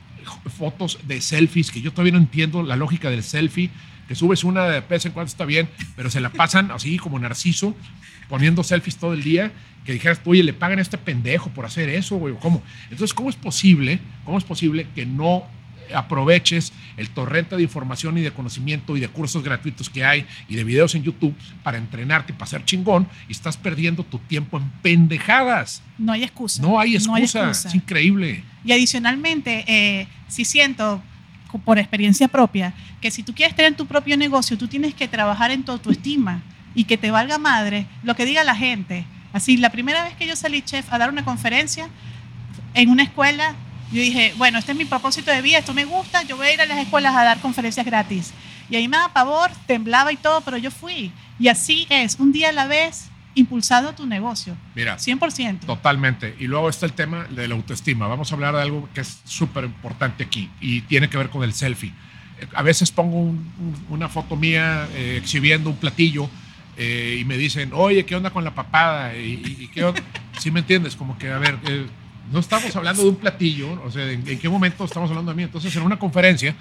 fotos 0.57 0.99
de 1.07 1.21
selfies, 1.21 1.71
que 1.71 1.81
yo 1.81 1.93
todavía 1.93 2.15
no 2.15 2.19
entiendo 2.19 2.63
la 2.63 2.77
lógica 2.77 3.11
del 3.11 3.23
selfie, 3.23 3.71
que 4.09 4.15
subes 4.15 4.43
una 4.43 4.65
de 4.65 4.81
vez 4.81 5.05
en 5.05 5.13
cuando 5.13 5.29
está 5.29 5.45
bien, 5.45 5.69
pero 5.97 6.11
se 6.11 6.21
la 6.21 6.31
pasan 6.31 6.71
así 6.71 6.97
como 6.97 7.19
narciso, 7.19 7.77
poniendo 8.29 8.63
selfies 8.63 8.97
todo 8.97 9.15
el 9.15 9.23
día, 9.23 9.53
que 9.85 9.93
dijeras, 9.93 10.21
oye, 10.25 10.43
le 10.43 10.53
pagan 10.53 10.79
a 10.79 10.83
este 10.83 10.99
pendejo 10.99 11.51
por 11.51 11.65
hacer 11.65 11.89
eso, 11.89 12.17
güey, 12.17 12.35
¿cómo? 12.41 12.63
Entonces, 12.91 13.15
¿cómo 13.15 13.31
es 13.31 13.37
posible, 13.37 14.01
cómo 14.25 14.37
es 14.37 14.45
posible 14.45 14.87
que 14.95 15.07
no 15.07 15.45
aproveches 15.95 16.73
el 16.97 17.09
torrente 17.11 17.57
de 17.57 17.63
información 17.63 18.19
y 18.19 18.21
de 18.21 18.31
conocimiento 18.31 18.97
y 18.97 19.01
de 19.01 19.09
cursos 19.09 19.43
gratuitos 19.43 19.89
que 19.89 20.05
hay 20.05 20.27
y 20.49 20.57
de 20.57 20.65
videos 20.65 20.95
en 20.95 21.03
YouTube 21.03 21.35
para 21.63 21.79
entrenarte 21.79 22.33
y 22.33 22.37
para 22.37 22.51
ser 22.51 22.65
chingón 22.65 23.09
y 23.29 23.33
estás 23.33 23.57
perdiendo 23.57 24.05
tu 24.05 24.19
tiempo 24.19 24.59
en 24.59 24.69
pendejadas? 24.83 25.83
No 25.97 26.13
hay 26.13 26.25
excusa. 26.25 26.63
No 26.63 26.79
hay 26.79 26.97
excusa, 26.97 27.51
es 27.51 27.75
increíble. 27.75 28.45
Y 28.65 28.73
adicionalmente, 28.73 29.65
eh, 29.67 30.07
sí 30.29 30.45
siento 30.45 31.03
por 31.65 31.79
experiencia 31.79 32.29
propia 32.29 32.75
que 33.01 33.11
si 33.11 33.23
tú 33.23 33.35
quieres 33.35 33.57
tener 33.57 33.75
tu 33.75 33.87
propio 33.87 34.17
negocio, 34.17 34.59
tú 34.59 34.69
tienes 34.69 34.93
que 34.93 35.09
trabajar 35.09 35.51
en 35.51 35.63
tu 35.63 35.73
autoestima 35.73 36.43
y 36.75 36.85
que 36.85 36.97
te 36.99 37.11
valga 37.11 37.39
madre 37.39 37.87
lo 38.03 38.15
que 38.15 38.25
diga 38.25 38.45
la 38.45 38.55
gente. 38.55 39.05
Así, 39.33 39.57
la 39.57 39.71
primera 39.71 40.05
vez 40.05 40.15
que 40.15 40.27
yo 40.27 40.37
salí 40.37 40.63
chef 40.63 40.93
a 40.93 40.99
dar 40.99 41.11
una 41.11 41.25
conferencia 41.25 41.89
en 42.75 42.89
una 42.91 43.03
escuela, 43.03 43.55
yo 43.93 44.01
dije, 44.03 44.35
bueno, 44.37 44.59
este 44.59 44.73
es 44.73 44.79
mi 44.79 44.85
propósito 44.85 45.31
de 45.31 45.43
vida, 45.43 45.59
esto 45.59 45.75
me 45.75 45.85
gusta, 45.85 46.23
yo 46.23 46.37
voy 46.37 46.47
a 46.49 46.55
ir 46.55 46.61
a 46.61 46.67
las 46.67 46.79
escuelas 46.79 47.15
a 47.17 47.25
dar 47.25 47.39
conferencias 47.41 47.85
gratis. 47.87 48.33
Y 48.71 48.77
ahí 48.77 48.87
me 48.89 48.97
daba 48.99 49.13
pavor, 49.13 49.51
temblaba 49.67 50.13
y 50.13 50.17
todo, 50.17 50.41
pero 50.43 50.57
yo 50.59 50.71
fui. 50.71 51.11
Y 51.39 51.49
así 51.49 51.87
es, 51.89 52.17
un 52.19 52.33
día 52.33 52.51
a 52.51 52.53
la 52.53 52.67
vez, 52.67 53.09
impulsado 53.35 53.95
tu 53.95 54.05
negocio. 54.07 54.57
Mira, 54.75 54.97
100%. 54.99 55.61
Totalmente. 55.61 56.37
Y 56.39 56.47
luego 56.49 56.69
está 56.69 56.85
el 56.87 56.93
tema 56.93 57.25
de 57.31 57.49
la 57.49 57.55
autoestima. 57.55 58.07
Vamos 58.09 58.31
a 58.31 58.35
hablar 58.35 58.55
de 58.55 58.63
algo 58.63 58.89
que 58.95 59.01
es 59.01 59.21
súper 59.25 59.65
importante 59.65 60.25
aquí 60.25 60.51
y 60.61 60.83
tiene 60.83 61.09
que 61.09 61.17
ver 61.17 61.31
con 61.31 61.43
el 61.45 61.53
selfie. 61.55 61.93
A 62.55 62.63
veces 62.63 62.91
pongo 62.91 63.17
un- 63.17 63.53
un- 63.59 63.87
una 63.89 64.09
foto 64.09 64.37
mía 64.37 64.87
eh, 64.93 65.17
exhibiendo 65.21 65.71
un 65.71 65.77
platillo 65.77 66.29
eh, 66.79 67.19
y 67.21 67.25
me 67.25 67.37
dicen, 67.37 67.71
oye, 67.75 68.07
¿qué 68.07 68.15
onda 68.17 68.31
con 68.31 68.45
la 68.45 68.55
papada? 68.55 69.15
¿Y, 69.17 69.69
qué 69.75 69.85
onda? 69.85 70.01
¿Sí 70.39 70.51
me 70.51 70.61
entiendes? 70.61 70.95
Como 70.97 71.19
que, 71.19 71.29
a 71.31 71.39
ver, 71.39 71.59
eh, 71.69 71.87
no 72.33 72.39
estamos 72.39 72.75
hablando 72.77 73.03
de 73.03 73.09
un 73.09 73.17
platillo, 73.17 73.73
o 73.83 73.91
sea, 73.91 74.11
¿en, 74.11 74.27
en 74.29 74.39
qué 74.39 74.49
momento 74.49 74.85
estamos 74.85 75.11
hablando 75.11 75.33
de 75.33 75.37
mí? 75.37 75.43
Entonces, 75.43 75.75
en 75.77 75.83
una 75.83 75.99
conferencia, 75.99 76.55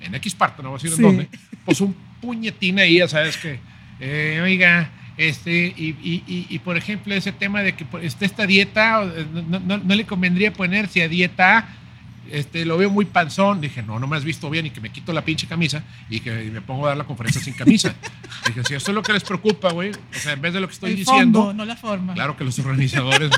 en 0.00 0.14
X 0.14 0.34
parte, 0.34 0.62
no 0.62 0.70
voy 0.70 0.78
a 0.78 0.82
decir 0.82 0.96
Sí. 0.96 1.02
en 1.02 1.02
dónde, 1.02 1.28
pues 1.64 1.80
un 1.80 1.94
puñetín 2.20 2.78
ahí, 2.78 2.98
ya 2.98 3.08
sabes 3.08 3.36
que, 3.36 3.60
eh, 4.00 4.40
oiga, 4.42 4.90
este, 5.16 5.74
y, 5.76 5.96
y- 6.02 6.22
y- 6.26 6.46
y, 6.48 6.58
por 6.60 6.76
ejemplo, 6.76 7.12
ese 7.14 7.32
tema 7.32 7.62
de 7.62 7.74
que 7.74 7.84
pues, 7.84 8.16
esta 8.20 8.46
dieta, 8.46 9.04
no, 9.50 9.58
no- 9.60 9.78
no 9.78 9.94
le 9.94 10.06
convendría 10.06 10.52
ponerse 10.52 11.02
a 11.02 11.08
dieta, 11.08 11.68
este, 12.30 12.64
lo 12.64 12.76
veo 12.76 12.90
muy 12.90 13.04
panzón. 13.04 13.60
Dije, 13.60 13.82
no, 13.82 13.98
no 13.98 14.06
me 14.06 14.16
has 14.16 14.24
visto 14.24 14.50
bien 14.50 14.66
y 14.66 14.70
que 14.70 14.80
me 14.80 14.90
quito 14.90 15.12
la 15.12 15.24
pinche 15.24 15.46
camisa 15.46 15.84
y 16.08 16.20
que 16.20 16.32
me 16.50 16.60
pongo 16.60 16.86
a 16.86 16.90
dar 16.90 16.96
la 16.96 17.04
conferencia 17.04 17.40
sin 17.40 17.54
camisa. 17.54 17.94
Dije, 18.46 18.62
si 18.64 18.74
eso 18.74 18.90
es 18.90 18.94
lo 18.94 19.02
que 19.02 19.12
les 19.12 19.24
preocupa, 19.24 19.72
güey, 19.72 19.90
o 19.90 20.18
sea, 20.18 20.32
en 20.32 20.40
vez 20.40 20.52
de 20.52 20.60
lo 20.60 20.68
que 20.68 20.74
estoy 20.74 20.90
el 20.90 20.96
diciendo, 20.96 21.40
fondo, 21.40 21.54
no 21.54 21.64
la 21.64 21.76
forma. 21.76 22.14
Claro 22.14 22.36
que 22.36 22.44
los 22.44 22.58
organizadores 22.58 23.30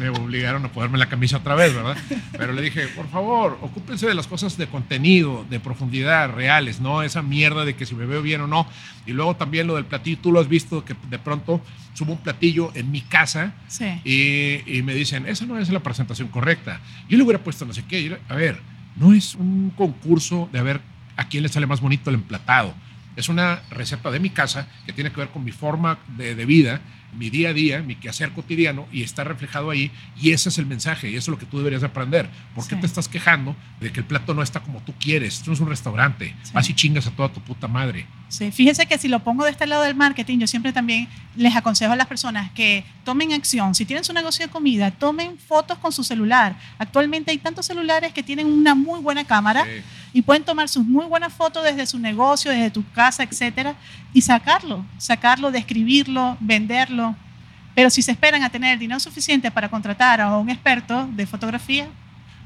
me 0.00 0.08
obligaron 0.08 0.64
a 0.64 0.72
ponerme 0.72 0.98
la 0.98 1.08
camisa 1.08 1.36
otra 1.36 1.54
vez, 1.54 1.74
¿verdad? 1.74 1.96
Pero 2.32 2.52
le 2.52 2.62
dije, 2.62 2.88
por 2.88 3.08
favor, 3.10 3.58
ocúpense 3.60 4.06
de 4.06 4.14
las 4.14 4.26
cosas 4.26 4.56
de 4.56 4.66
contenido, 4.66 5.44
de 5.50 5.60
profundidad, 5.60 6.30
reales, 6.32 6.80
no 6.80 7.02
esa 7.02 7.22
mierda 7.22 7.64
de 7.64 7.74
que 7.76 7.84
si 7.86 7.94
me 7.94 8.06
veo 8.06 8.22
bien 8.22 8.40
o 8.40 8.46
no. 8.46 8.66
Y 9.06 9.12
luego 9.12 9.36
también 9.36 9.66
lo 9.66 9.76
del 9.76 9.84
platillo, 9.84 10.18
tú 10.22 10.32
lo 10.32 10.40
has 10.40 10.48
visto 10.48 10.84
que 10.84 10.96
de 11.08 11.18
pronto 11.18 11.60
subo 11.94 12.12
un 12.14 12.18
platillo 12.18 12.72
en 12.74 12.90
mi 12.90 13.02
casa 13.02 13.52
Sí. 13.68 13.84
y, 14.04 14.78
y 14.78 14.82
me 14.82 14.94
dicen, 14.94 15.26
esa 15.26 15.44
no 15.46 15.58
es 15.58 15.68
la 15.70 15.80
presentación 15.80 16.28
correcta. 16.28 16.80
Yo 17.08 17.16
le 17.18 17.22
hubiera 17.24 17.42
puesto 17.44 17.64
no 17.66 17.72
sé 17.74 17.84
qué. 17.86 18.02
Yo 18.02 18.16
a 18.28 18.34
ver, 18.34 18.60
no 18.96 19.12
es 19.12 19.34
un 19.34 19.70
concurso 19.76 20.48
de 20.52 20.58
a 20.58 20.62
ver 20.62 20.80
a 21.16 21.28
quién 21.28 21.42
le 21.42 21.48
sale 21.50 21.66
más 21.66 21.80
bonito 21.80 22.08
el 22.10 22.16
emplatado. 22.16 22.74
Es 23.16 23.28
una 23.28 23.60
receta 23.70 24.10
de 24.10 24.20
mi 24.20 24.30
casa 24.30 24.68
que 24.86 24.92
tiene 24.92 25.10
que 25.10 25.16
ver 25.20 25.28
con 25.28 25.44
mi 25.44 25.52
forma 25.52 25.98
de, 26.16 26.34
de 26.34 26.46
vida, 26.46 26.80
mi 27.12 27.30
día 27.30 27.50
a 27.50 27.52
día, 27.52 27.82
mi 27.82 27.96
quehacer 27.96 28.30
cotidiano 28.32 28.86
y 28.92 29.02
está 29.02 29.24
reflejado 29.24 29.70
ahí. 29.70 29.90
Y 30.20 30.32
ese 30.32 30.48
es 30.48 30.58
el 30.58 30.66
mensaje 30.66 31.08
y 31.10 31.16
eso 31.16 31.30
es 31.30 31.36
lo 31.36 31.38
que 31.38 31.46
tú 31.46 31.58
deberías 31.58 31.80
de 31.82 31.88
aprender. 31.88 32.28
¿Por 32.54 32.66
qué 32.66 32.74
Sí. 32.76 32.80
te 32.80 32.86
estás 32.86 33.08
quejando 33.08 33.56
de 33.80 33.92
que 33.92 34.00
el 34.00 34.06
plato 34.06 34.34
no 34.34 34.42
está 34.42 34.60
como 34.60 34.80
tú 34.80 34.94
quieres? 34.98 35.34
Esto 35.38 35.50
no 35.50 35.54
es 35.54 35.60
un 35.60 35.68
restaurante. 35.68 36.34
Sí. 36.42 36.50
Vas 36.54 36.68
y 36.70 36.74
chingas 36.74 37.06
a 37.06 37.10
toda 37.10 37.28
tu 37.32 37.40
puta 37.40 37.68
madre. 37.68 38.06
Sí, 38.28 38.52
fíjense 38.52 38.86
que 38.86 38.96
si 38.96 39.08
lo 39.08 39.24
pongo 39.24 39.44
de 39.44 39.50
este 39.50 39.66
lado 39.66 39.82
del 39.82 39.96
marketing, 39.96 40.38
yo 40.38 40.46
siempre 40.46 40.72
también 40.72 41.08
les 41.36 41.56
aconsejo 41.56 41.92
a 41.92 41.96
las 41.96 42.06
personas 42.06 42.50
que 42.52 42.84
tomen 43.04 43.32
acción. 43.32 43.74
Si 43.74 43.84
tienen 43.84 44.04
su 44.04 44.12
negocio 44.12 44.46
de 44.46 44.52
comida, 44.52 44.92
tomen 44.92 45.36
fotos 45.36 45.78
con 45.78 45.90
su 45.90 46.04
celular. 46.04 46.56
Actualmente 46.78 47.32
hay 47.32 47.38
tantos 47.38 47.66
celulares 47.66 48.12
que 48.12 48.22
tienen 48.22 48.46
una 48.46 48.74
muy 48.76 49.00
buena 49.00 49.24
cámara 49.24 49.64
Sí. 49.64 49.82
Y 50.12 50.22
pueden 50.22 50.44
tomar 50.44 50.68
sus 50.68 50.84
muy 50.84 51.06
buenas 51.06 51.32
fotos 51.32 51.64
desde 51.64 51.86
su 51.86 51.98
negocio, 51.98 52.50
desde 52.50 52.70
tu 52.70 52.84
casa, 52.92 53.22
etcétera, 53.22 53.74
y 54.12 54.22
sacarlo, 54.22 54.84
sacarlo, 54.98 55.50
describirlo, 55.50 56.36
venderlo. 56.40 57.14
Pero 57.74 57.90
si 57.90 58.02
se 58.02 58.12
esperan 58.12 58.42
a 58.42 58.50
tener 58.50 58.74
el 58.74 58.78
dinero 58.78 59.00
suficiente 59.00 59.50
para 59.50 59.68
contratar 59.68 60.20
a 60.20 60.36
un 60.36 60.50
experto 60.50 61.08
de 61.12 61.26
fotografía, 61.26 61.88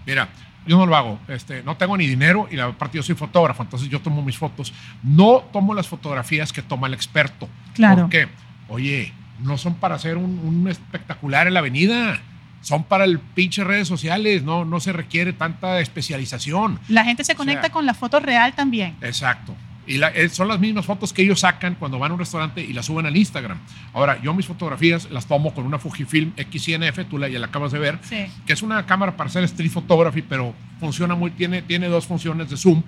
Mira, 0.06 0.28
yo 0.66 0.76
no 0.76 0.86
lo 0.86 0.96
hago. 0.96 1.18
Este, 1.28 1.62
no 1.62 1.76
tengo 1.76 1.96
ni 1.96 2.06
dinero 2.06 2.48
y 2.50 2.56
la 2.56 2.72
parte 2.72 2.96
yo 2.96 3.02
soy 3.02 3.14
fotógrafo, 3.14 3.62
entonces 3.62 3.88
yo 3.88 4.00
tomo 4.00 4.22
mis 4.22 4.36
fotos. 4.36 4.72
No 5.02 5.44
tomo 5.52 5.74
las 5.74 5.88
fotografías 5.88 6.52
que 6.52 6.62
toma 6.62 6.86
el 6.86 6.94
experto. 6.94 7.48
Claro. 7.74 8.02
¿Por 8.02 8.10
qué? 8.10 8.28
Oye, 8.68 9.12
no 9.40 9.58
son 9.58 9.74
para 9.74 9.94
hacer 9.94 10.16
un, 10.16 10.38
un 10.38 10.68
espectacular 10.68 11.46
en 11.46 11.54
la 11.54 11.60
avenida. 11.60 12.20
Son 12.64 12.82
para 12.84 13.04
el 13.04 13.18
pinche 13.20 13.62
redes 13.62 13.86
sociales. 13.86 14.42
No, 14.42 14.64
no 14.64 14.80
se 14.80 14.92
requiere 14.92 15.32
tanta 15.32 15.78
especialización. 15.80 16.80
la 16.88 17.04
gente 17.04 17.22
se 17.24 17.34
conecta 17.34 17.62
sea- 17.64 17.70
con 17.72 17.86
la 17.86 17.94
foto 17.94 18.20
real 18.20 18.54
también. 18.54 18.96
Exacto. 19.02 19.54
Y 19.86 19.98
la- 19.98 20.08
eh, 20.08 20.30
son 20.30 20.48
las 20.48 20.58
mismas 20.60 20.86
fotos 20.86 21.12
que 21.12 21.20
ellos 21.22 21.40
sacan 21.40 21.74
cuando 21.74 21.98
van 21.98 22.10
a 22.10 22.14
un 22.14 22.20
restaurante 22.20 22.62
y 22.62 22.72
las 22.72 22.86
suben 22.86 23.04
al 23.04 23.14
Instagram. 23.16 23.58
Ahora, 23.92 24.18
yo 24.22 24.32
mis 24.32 24.46
fotografías 24.46 25.10
las 25.10 25.26
tomo 25.26 25.52
con 25.52 25.66
una 25.66 25.78
Fujifilm 25.78 26.32
X100F, 26.36 27.04
tú 27.04 27.18
la, 27.18 27.28
ya 27.28 27.38
la 27.38 27.46
acabas 27.48 27.70
de 27.70 27.78
ver, 27.78 27.98
Sí. 28.02 28.24
que 28.46 28.54
es 28.54 28.62
una 28.62 28.86
cámara 28.86 29.14
para 29.14 29.28
hacer 29.28 29.44
street 29.44 29.70
photography, 29.70 30.22
pero 30.22 30.54
funciona 30.80 31.14
muy, 31.14 31.32
tiene, 31.32 31.60
tiene 31.60 31.88
dos 31.88 32.06
funciones 32.06 32.48
de 32.48 32.56
zoom, 32.56 32.82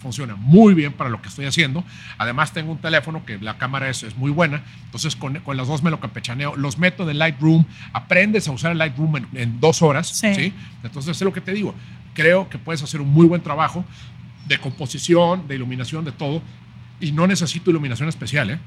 funciona 0.00 0.36
muy 0.36 0.74
bien 0.74 0.92
para 0.92 1.10
lo 1.10 1.20
que 1.20 1.28
estoy 1.28 1.46
haciendo. 1.46 1.84
Además 2.18 2.52
tengo 2.52 2.72
un 2.72 2.78
teléfono 2.78 3.24
que 3.24 3.38
la 3.38 3.58
cámara 3.58 3.88
es, 3.88 4.02
es 4.02 4.16
muy 4.16 4.30
buena, 4.30 4.62
entonces 4.84 5.16
con, 5.16 5.38
con 5.40 5.56
las 5.56 5.66
dos 5.68 5.82
me 5.82 5.90
lo 5.90 6.00
campechaneo, 6.00 6.56
los 6.56 6.78
meto 6.78 7.04
de 7.04 7.14
Lightroom, 7.14 7.64
aprendes 7.92 8.48
a 8.48 8.52
usar 8.52 8.72
el 8.72 8.78
Lightroom 8.78 9.16
en, 9.16 9.26
en 9.34 9.60
dos 9.60 9.82
horas, 9.82 10.08
Sí. 10.08 10.34
¿sí? 10.34 10.52
Entonces 10.82 11.16
es 11.16 11.22
lo 11.22 11.32
que 11.32 11.40
te 11.40 11.52
digo, 11.52 11.74
creo 12.14 12.48
que 12.48 12.58
puedes 12.58 12.82
hacer 12.82 13.00
un 13.00 13.08
muy 13.12 13.26
buen 13.26 13.42
trabajo 13.42 13.84
de 14.46 14.58
composición, 14.58 15.46
de 15.48 15.56
iluminación, 15.56 16.04
de 16.04 16.12
todo, 16.12 16.42
y 17.00 17.12
no 17.12 17.26
necesito 17.26 17.70
iluminación 17.70 18.08
especial, 18.08 18.50
¿eh? 18.50 18.58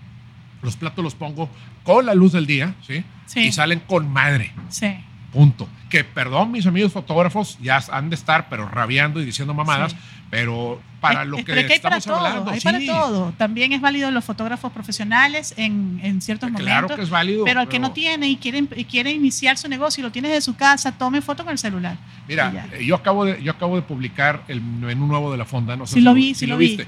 Los 0.62 0.76
platos 0.76 1.04
los 1.04 1.16
pongo 1.16 1.50
con 1.84 2.06
la 2.06 2.14
luz 2.14 2.34
del 2.34 2.46
día, 2.46 2.76
¿sí? 2.86 3.04
Sí. 3.26 3.40
Y 3.48 3.52
salen 3.52 3.80
con 3.80 4.08
madre. 4.08 4.52
Sí. 4.70 4.94
Punto. 5.32 5.68
Que 5.90 6.04
perdón, 6.04 6.52
mis 6.52 6.66
amigos 6.66 6.92
fotógrafos, 6.92 7.58
ya 7.62 7.82
han 7.92 8.10
de 8.10 8.16
estar, 8.16 8.50
pero 8.50 8.68
rabiando 8.68 9.22
y 9.22 9.26
diciendo 9.26 9.54
mamadas, 9.54 9.94
Sí. 9.94 9.98
pero 10.30 10.82
para 11.00 11.24
lo 11.26 11.38
que 11.38 11.44
pero 11.46 11.68
que 11.68 11.74
hay 11.74 11.80
para 11.80 11.98
estamos 11.98 12.20
todo, 12.20 12.28
hablando, 12.28 12.52
hay 12.52 12.60
sí, 12.60 12.66
para 12.66 12.80
todo. 12.86 13.34
También 13.38 13.72
es 13.74 13.82
válido 13.82 14.12
los 14.12 14.24
fotógrafos 14.26 14.72
profesionales 14.74 15.54
en, 15.58 16.00
en 16.04 16.22
ciertos 16.22 16.50
Claro 16.52 16.64
momentos. 16.66 16.98
que 16.98 17.04
es 17.04 17.10
válido. 17.10 17.44
pero 17.46 17.62
el 17.62 17.68
que 17.70 17.80
no 17.80 17.92
tiene 17.92 18.28
y 18.28 18.36
quiere, 18.36 18.66
y 18.76 18.84
quiere 18.86 19.12
iniciar 19.12 19.58
su 19.58 19.68
negocio 19.70 20.02
y 20.02 20.04
lo 20.04 20.12
tiene 20.12 20.28
desde 20.28 20.42
su 20.42 20.56
casa, 20.56 20.92
tome 20.92 21.22
foto 21.22 21.44
con 21.44 21.54
el 21.54 21.58
celular. 21.58 21.98
Mira, 22.28 22.68
eh, 22.74 22.86
yo 22.86 22.96
acabo, 22.96 23.26
de, 23.26 23.42
yo 23.42 23.52
acabo 23.52 23.76
de 23.78 23.82
publicar 23.84 24.44
el 24.50 24.62
menú 24.62 25.08
nuevo 25.08 25.32
de 25.32 25.38
la 25.38 25.46
fonda, 25.46 25.76
no 25.78 25.88
sé 25.88 25.94
Sí 25.96 26.00
si 26.00 26.04
lo 26.06 26.14
vi, 26.14 26.34
sí 26.34 26.40
si 26.42 26.48
lo 26.48 26.58
vi. 26.58 26.68
viste. 26.68 26.88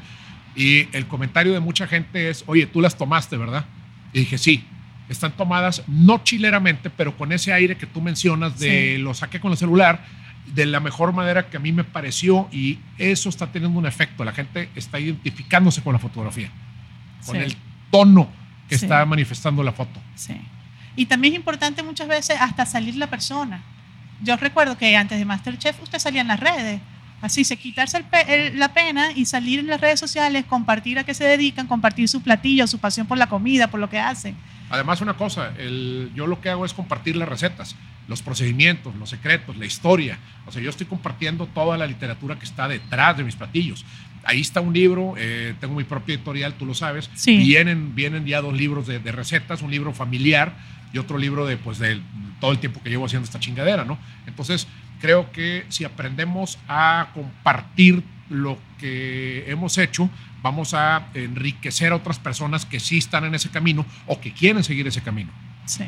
Y 0.56 0.88
el 0.96 1.08
comentario 1.08 1.54
de 1.54 1.60
mucha 1.62 1.88
gente 1.88 2.30
es, 2.30 2.44
oye, 2.48 2.66
tú 2.68 2.82
las 2.82 2.96
tomaste, 2.98 3.38
¿verdad? 3.38 3.66
Y 4.14 4.20
dije, 4.20 4.38
sí, 4.38 4.64
están 5.14 5.32
tomadas 5.34 5.84
no 5.88 6.24
chileramente, 6.24 6.90
pero 6.90 7.16
con 7.18 7.32
ese 7.32 7.54
aire 7.54 7.78
que 7.78 7.86
tú 7.86 8.02
mencionas 8.02 8.60
de 8.60 8.96
Sí. 8.96 9.02
lo 9.02 9.14
saqué 9.14 9.40
con 9.40 9.52
el 9.52 9.58
celular 9.58 10.04
de 10.48 10.66
la 10.66 10.80
mejor 10.82 11.14
manera 11.14 11.50
que 11.50 11.56
a 11.58 11.60
mí 11.60 11.72
me 11.72 11.84
pareció 11.86 12.50
y 12.52 12.80
eso 12.98 13.30
está 13.30 13.48
teniendo 13.52 13.80
un 13.80 13.86
efecto. 13.86 14.24
La 14.26 14.34
gente 14.34 14.70
está 14.76 15.00
identificándose 15.00 15.82
con 15.82 15.94
la 15.94 16.00
fotografía, 16.00 16.50
con 17.26 17.38
Sí. 17.38 17.42
el 17.44 17.56
tono 17.92 18.28
que 18.68 18.78
Sí. 18.78 18.86
está 18.86 19.06
manifestando 19.06 19.64
la 19.64 19.72
foto. 19.72 20.02
Sí. 20.16 20.36
Y 20.96 21.06
también 21.06 21.34
es 21.34 21.38
importante 21.40 21.82
muchas 21.82 22.08
veces 22.08 22.36
hasta 22.40 22.66
salir 22.66 22.96
la 22.98 23.08
persona. 23.08 23.62
Yo 24.22 24.36
recuerdo 24.38 24.78
que 24.78 24.96
antes 24.96 25.18
de 25.18 25.26
Masterchef 25.26 25.82
usted 25.82 26.00
salía 26.00 26.22
en 26.22 26.28
las 26.28 26.40
redes. 26.40 26.80
Así, 27.22 27.46
se 27.46 27.56
quitarse 27.56 27.98
el 27.98 28.04
pe- 28.04 28.48
el- 28.48 28.60
la 28.60 28.74
pena 28.74 29.12
y 29.16 29.24
salir 29.26 29.60
en 29.60 29.68
las 29.68 29.80
redes 29.80 29.98
sociales, 30.00 30.44
compartir 30.44 31.00
a 31.00 31.06
qué 31.06 31.14
se 31.14 31.24
dedican, 31.24 31.68
compartir 31.68 32.10
su 32.10 32.22
platillo, 32.22 32.68
su 32.68 32.80
pasión 32.80 33.08
por 33.08 33.18
la 33.18 33.28
comida, 33.28 33.68
por 33.70 33.80
lo 33.80 33.90
que 33.90 33.98
hacen. 33.98 34.36
Además, 34.74 35.02
una 35.02 35.14
cosa, 35.14 35.54
el- 35.60 36.10
yo 36.16 36.26
lo 36.26 36.42
que 36.42 36.50
hago 36.50 36.66
es 36.66 36.74
compartir 36.74 37.16
las 37.16 37.30
recetas, 37.30 37.76
los 38.08 38.24
procedimientos, 38.24 38.96
los 38.96 39.08
secretos, 39.12 39.56
la 39.56 39.68
historia. 39.68 40.18
O 40.48 40.52
sea, 40.52 40.64
yo 40.64 40.72
estoy 40.72 40.88
compartiendo 40.88 41.46
toda 41.46 41.78
la 41.78 41.86
literatura 41.86 42.40
que 42.40 42.46
está 42.46 42.68
detrás 42.68 43.16
de 43.16 43.24
mis 43.24 43.36
platillos. 43.36 43.86
Ahí 44.24 44.42
está 44.42 44.62
un 44.62 44.74
libro, 44.74 45.14
eh, 45.16 45.54
tengo 45.60 45.76
mi 45.76 45.84
propia 45.84 46.16
editorial, 46.16 46.56
tú 46.56 46.66
lo 46.66 46.74
sabes. 46.74 47.08
Sí. 47.14 47.38
Vienen, 47.38 47.94
vienen 47.94 48.26
ya 48.26 48.42
dos 48.42 48.54
libros 48.58 48.88
de, 48.88 48.98
de 48.98 49.12
recetas, 49.12 49.62
un 49.62 49.70
libro 49.70 49.94
familiar 49.94 50.56
y 50.92 50.98
otro 50.98 51.20
libro 51.20 51.46
de, 51.46 51.58
pues, 51.58 51.78
de 51.78 52.02
todo 52.42 52.52
el 52.52 52.58
tiempo 52.58 52.82
que 52.82 52.90
llevo 52.90 53.06
haciendo 53.06 53.26
esta 53.26 53.40
chingadera, 53.40 53.86
¿no? 53.86 54.00
Entonces, 54.26 54.68
creo 55.02 55.32
que 55.32 55.66
si 55.70 55.84
aprendemos 55.86 56.58
a 56.68 57.10
compartir 57.14 58.02
lo 58.32 58.58
que 58.80 59.44
hemos 59.52 59.78
hecho, 59.78 60.10
vamos 60.44 60.74
a 60.74 61.08
enriquecer 61.14 61.94
a 61.94 61.96
otras 61.96 62.20
personas 62.20 62.66
que 62.66 62.80
sí 62.80 63.00
están 63.00 63.24
en 63.24 63.34
ese 63.34 63.50
camino 63.50 63.86
o 64.06 64.20
que 64.20 64.32
quieren 64.32 64.64
seguir 64.64 64.86
ese 64.86 65.02
camino. 65.02 65.32
Sí. 65.66 65.86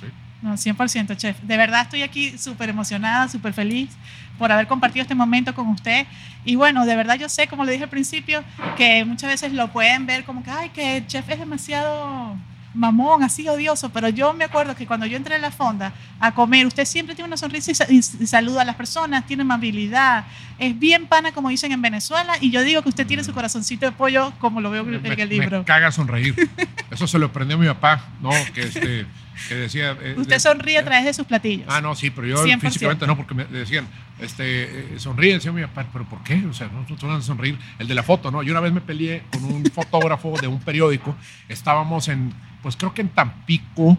Sí. 0.00 0.06
No, 0.42 0.54
100%, 0.54 1.16
chef. 1.16 1.40
De 1.40 1.56
verdad 1.56 1.82
estoy 1.82 2.02
aquí 2.02 2.36
súper 2.36 2.68
emocionada, 2.68 3.28
súper 3.28 3.52
feliz 3.52 3.90
por 4.36 4.50
haber 4.50 4.66
compartido 4.66 5.02
este 5.02 5.14
momento 5.14 5.54
con 5.54 5.68
usted. 5.68 6.06
Y 6.44 6.56
bueno, 6.56 6.84
de 6.84 6.96
verdad 6.96 7.14
yo 7.14 7.28
sé, 7.28 7.46
como 7.46 7.64
le 7.64 7.72
dije 7.72 7.84
al 7.84 7.90
principio, 7.90 8.42
que 8.76 9.04
muchas 9.04 9.30
veces 9.30 9.52
lo 9.52 9.72
pueden 9.72 10.06
ver 10.06 10.24
como 10.24 10.42
que, 10.42 10.50
ay, 10.50 10.70
que 10.70 10.98
el 10.98 11.06
chef 11.06 11.28
es 11.30 11.38
demasiado 11.38 12.36
mamón, 12.74 13.22
así 13.22 13.48
odioso, 13.48 13.88
pero 13.90 14.08
yo 14.08 14.32
me 14.34 14.44
acuerdo 14.44 14.74
que 14.74 14.86
cuando 14.86 15.06
yo 15.06 15.16
entré 15.16 15.36
a 15.36 15.38
la 15.38 15.50
fonda 15.50 15.92
a 16.20 16.34
comer, 16.34 16.66
usted 16.66 16.84
siempre 16.84 17.14
tiene 17.14 17.28
una 17.28 17.36
sonrisa 17.36 17.70
y, 17.88 18.02
sa- 18.02 18.26
saluda 18.26 18.62
a 18.62 18.64
las 18.64 18.76
personas, 18.76 19.26
tiene 19.26 19.42
amabilidad, 19.42 20.24
es 20.58 20.78
bien 20.78 21.06
pana 21.06 21.32
como 21.32 21.48
dicen 21.48 21.72
en 21.72 21.80
Venezuela 21.82 22.34
y 22.40 22.50
yo 22.50 22.62
digo 22.62 22.82
que 22.82 22.88
usted 22.88 23.06
tiene 23.06 23.22
su 23.24 23.32
corazoncito 23.32 23.86
de 23.86 23.92
pollo 23.92 24.32
como 24.38 24.60
lo 24.60 24.70
veo 24.70 24.82
en 24.82 24.90
Me, 25.02 25.08
el 25.08 25.16
me 25.16 25.26
libro. 25.26 25.64
caga 25.64 25.90
sonreír. 25.92 26.34
Eso 26.90 27.06
se 27.06 27.18
lo 27.18 27.26
aprendió 27.26 27.56
mi 27.58 27.66
papá, 27.66 28.04
¿no? 28.20 28.30
Que, 28.52 28.62
este, 28.62 29.06
que 29.48 29.54
decía... 29.54 29.96
eh, 30.00 30.14
Usted 30.16 30.38
sonríe 30.38 30.78
a 30.78 30.84
través 30.84 31.04
de 31.04 31.14
sus 31.14 31.26
platillos. 31.26 31.66
Ah, 31.68 31.80
no, 31.80 31.94
sí, 31.94 32.10
pero 32.10 32.26
yo 32.26 32.44
100%. 32.44 32.60
físicamente 32.60 33.06
no, 33.06 33.16
porque 33.16 33.34
me 33.34 33.44
decían, 33.44 33.86
este, 34.18 34.94
eh, 34.94 34.98
sonríe, 34.98 35.34
decía 35.34 35.52
mi 35.52 35.62
papá, 35.62 35.86
pero 35.92 36.04
¿por 36.04 36.22
qué? 36.22 36.44
O 36.48 36.52
sea, 36.54 36.68
no, 36.68 36.84
no 36.88 37.08
vas 37.08 37.18
a 37.18 37.22
sonreír. 37.22 37.58
El 37.78 37.88
de 37.88 37.94
la 37.94 38.02
foto, 38.02 38.30
¿no? 38.30 38.42
Yo 38.42 38.52
una 38.52 38.60
vez 38.60 38.72
me 38.72 38.80
peleé 38.80 39.22
con 39.30 39.44
un 39.44 39.64
fotógrafo 39.74 40.34
de 40.40 40.46
un 40.46 40.60
periódico, 40.60 41.16
estábamos 41.48 42.08
en, 42.08 42.32
pues 42.62 42.76
creo 42.76 42.94
que 42.94 43.02
en 43.02 43.08
Tampico 43.08 43.98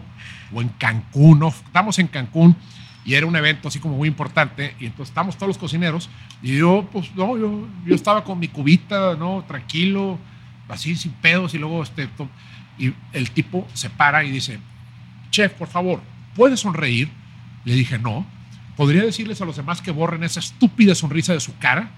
o 0.52 0.60
en 0.62 0.68
Cancún, 0.70 1.38
¿no? 1.38 1.48
Estábamos 1.48 1.98
en 1.98 2.06
Cancún 2.08 2.56
y 3.04 3.14
era 3.14 3.26
un 3.26 3.36
evento 3.36 3.68
así 3.68 3.78
como 3.78 3.96
muy 3.96 4.08
importante 4.08 4.74
y 4.80 4.86
entonces 4.86 5.10
estábamos 5.10 5.36
todos 5.36 5.48
los 5.48 5.58
cocineros 5.58 6.10
y 6.42 6.56
yo, 6.56 6.88
pues, 6.92 7.14
no, 7.14 7.38
yo, 7.38 7.68
yo 7.84 7.94
estaba 7.94 8.24
con 8.24 8.38
mi 8.38 8.48
cubita, 8.48 9.14
¿no? 9.16 9.44
Tranquilo, 9.46 10.18
así 10.68 10.96
sin 10.96 11.12
pedos 11.12 11.54
y 11.54 11.58
luego, 11.58 11.82
este, 11.84 12.08
to- 12.08 12.28
y 12.78 12.92
el 13.12 13.30
tipo 13.30 13.66
se 13.74 13.88
para 13.90 14.24
y 14.24 14.30
dice, 14.32 14.58
chef, 15.36 15.52
por 15.52 15.68
favor, 15.68 16.00
¿puede 16.34 16.56
sonreír? 16.56 17.10
Le 17.64 17.74
dije, 17.74 17.98
no. 17.98 18.26
¿Podría 18.74 19.02
decirles 19.02 19.40
a 19.42 19.44
los 19.44 19.56
demás 19.56 19.82
que 19.82 19.90
borren 19.90 20.24
esa 20.24 20.40
estúpida 20.40 20.94
sonrisa 20.94 21.34
de 21.34 21.40
su 21.40 21.56
cara? 21.58 21.90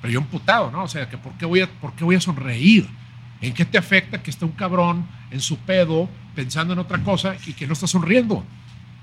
Pero 0.00 0.14
yo 0.14 0.20
emputado, 0.20 0.70
¿no? 0.70 0.84
O 0.84 0.88
sea, 0.88 1.08
que 1.08 1.18
¿por 1.18 1.32
qué 1.34 1.44
voy 1.44 1.60
a, 1.60 1.66
por 1.66 1.92
qué 1.94 2.04
voy 2.04 2.16
a 2.16 2.20
sonreír? 2.20 2.88
¿En 3.42 3.52
qué 3.52 3.64
te 3.66 3.76
afecta 3.76 4.22
que 4.22 4.30
esté 4.30 4.46
un 4.46 4.52
cabrón 4.52 5.06
en 5.30 5.40
su 5.40 5.58
pedo 5.58 6.08
pensando 6.34 6.72
en 6.72 6.78
otra 6.78 6.98
cosa 7.02 7.36
y 7.46 7.52
que 7.52 7.66
no 7.66 7.74
está 7.74 7.86
sonriendo? 7.86 8.44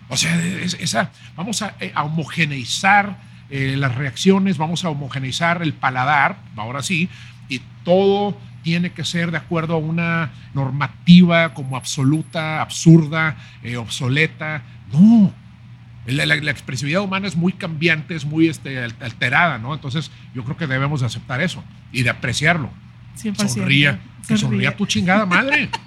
O 0.10 0.18
sea, 0.18 1.12
vamos 1.36 1.62
a, 1.62 1.76
eh, 1.80 1.94
homogeneizar 1.96 3.20
eh, 3.50 3.76
las 3.78 3.94
reacciones, 3.96 4.58
vamos 4.58 4.86
a 4.86 4.90
homogeneizar 4.90 5.62
el 5.62 5.74
paladar, 5.74 6.38
ahora 6.56 6.82
sí, 6.82 7.10
y 7.50 7.62
todo 7.84 8.38
tiene 8.68 8.92
que 8.92 9.06
ser 9.06 9.32
de 9.32 9.38
acuerdo 9.38 9.76
a 9.76 9.78
una 9.78 10.32
normativa 10.54 11.54
como 11.54 11.78
absoluta, 11.78 12.62
absurda, 12.62 13.38
eh, 13.64 13.78
obsoleta. 13.78 14.62
No, 14.92 15.34
la, 16.06 16.26
la- 16.26 16.36
la 16.36 16.52
expresividad 16.52 17.02
humana 17.02 17.28
es 17.28 17.38
muy 17.38 17.54
cambiante, 17.54 18.14
es 18.14 18.26
muy 18.26 18.50
este, 18.50 18.84
al- 18.84 18.94
alterada, 19.00 19.58
¿no? 19.58 19.74
Entonces 19.74 20.12
yo 20.36 20.44
creo 20.44 20.58
que 20.58 20.68
debemos 20.68 21.00
de 21.00 21.06
aceptar 21.06 21.40
eso 21.40 21.64
y 21.94 22.04
de 22.04 22.10
apreciarlo. 22.10 22.70
100%. 23.24 23.48
Sonría, 23.48 24.00
que 24.28 24.36
sonría 24.38 24.76
tu 24.76 24.86
chingada 24.86 25.26
madre. 25.26 25.70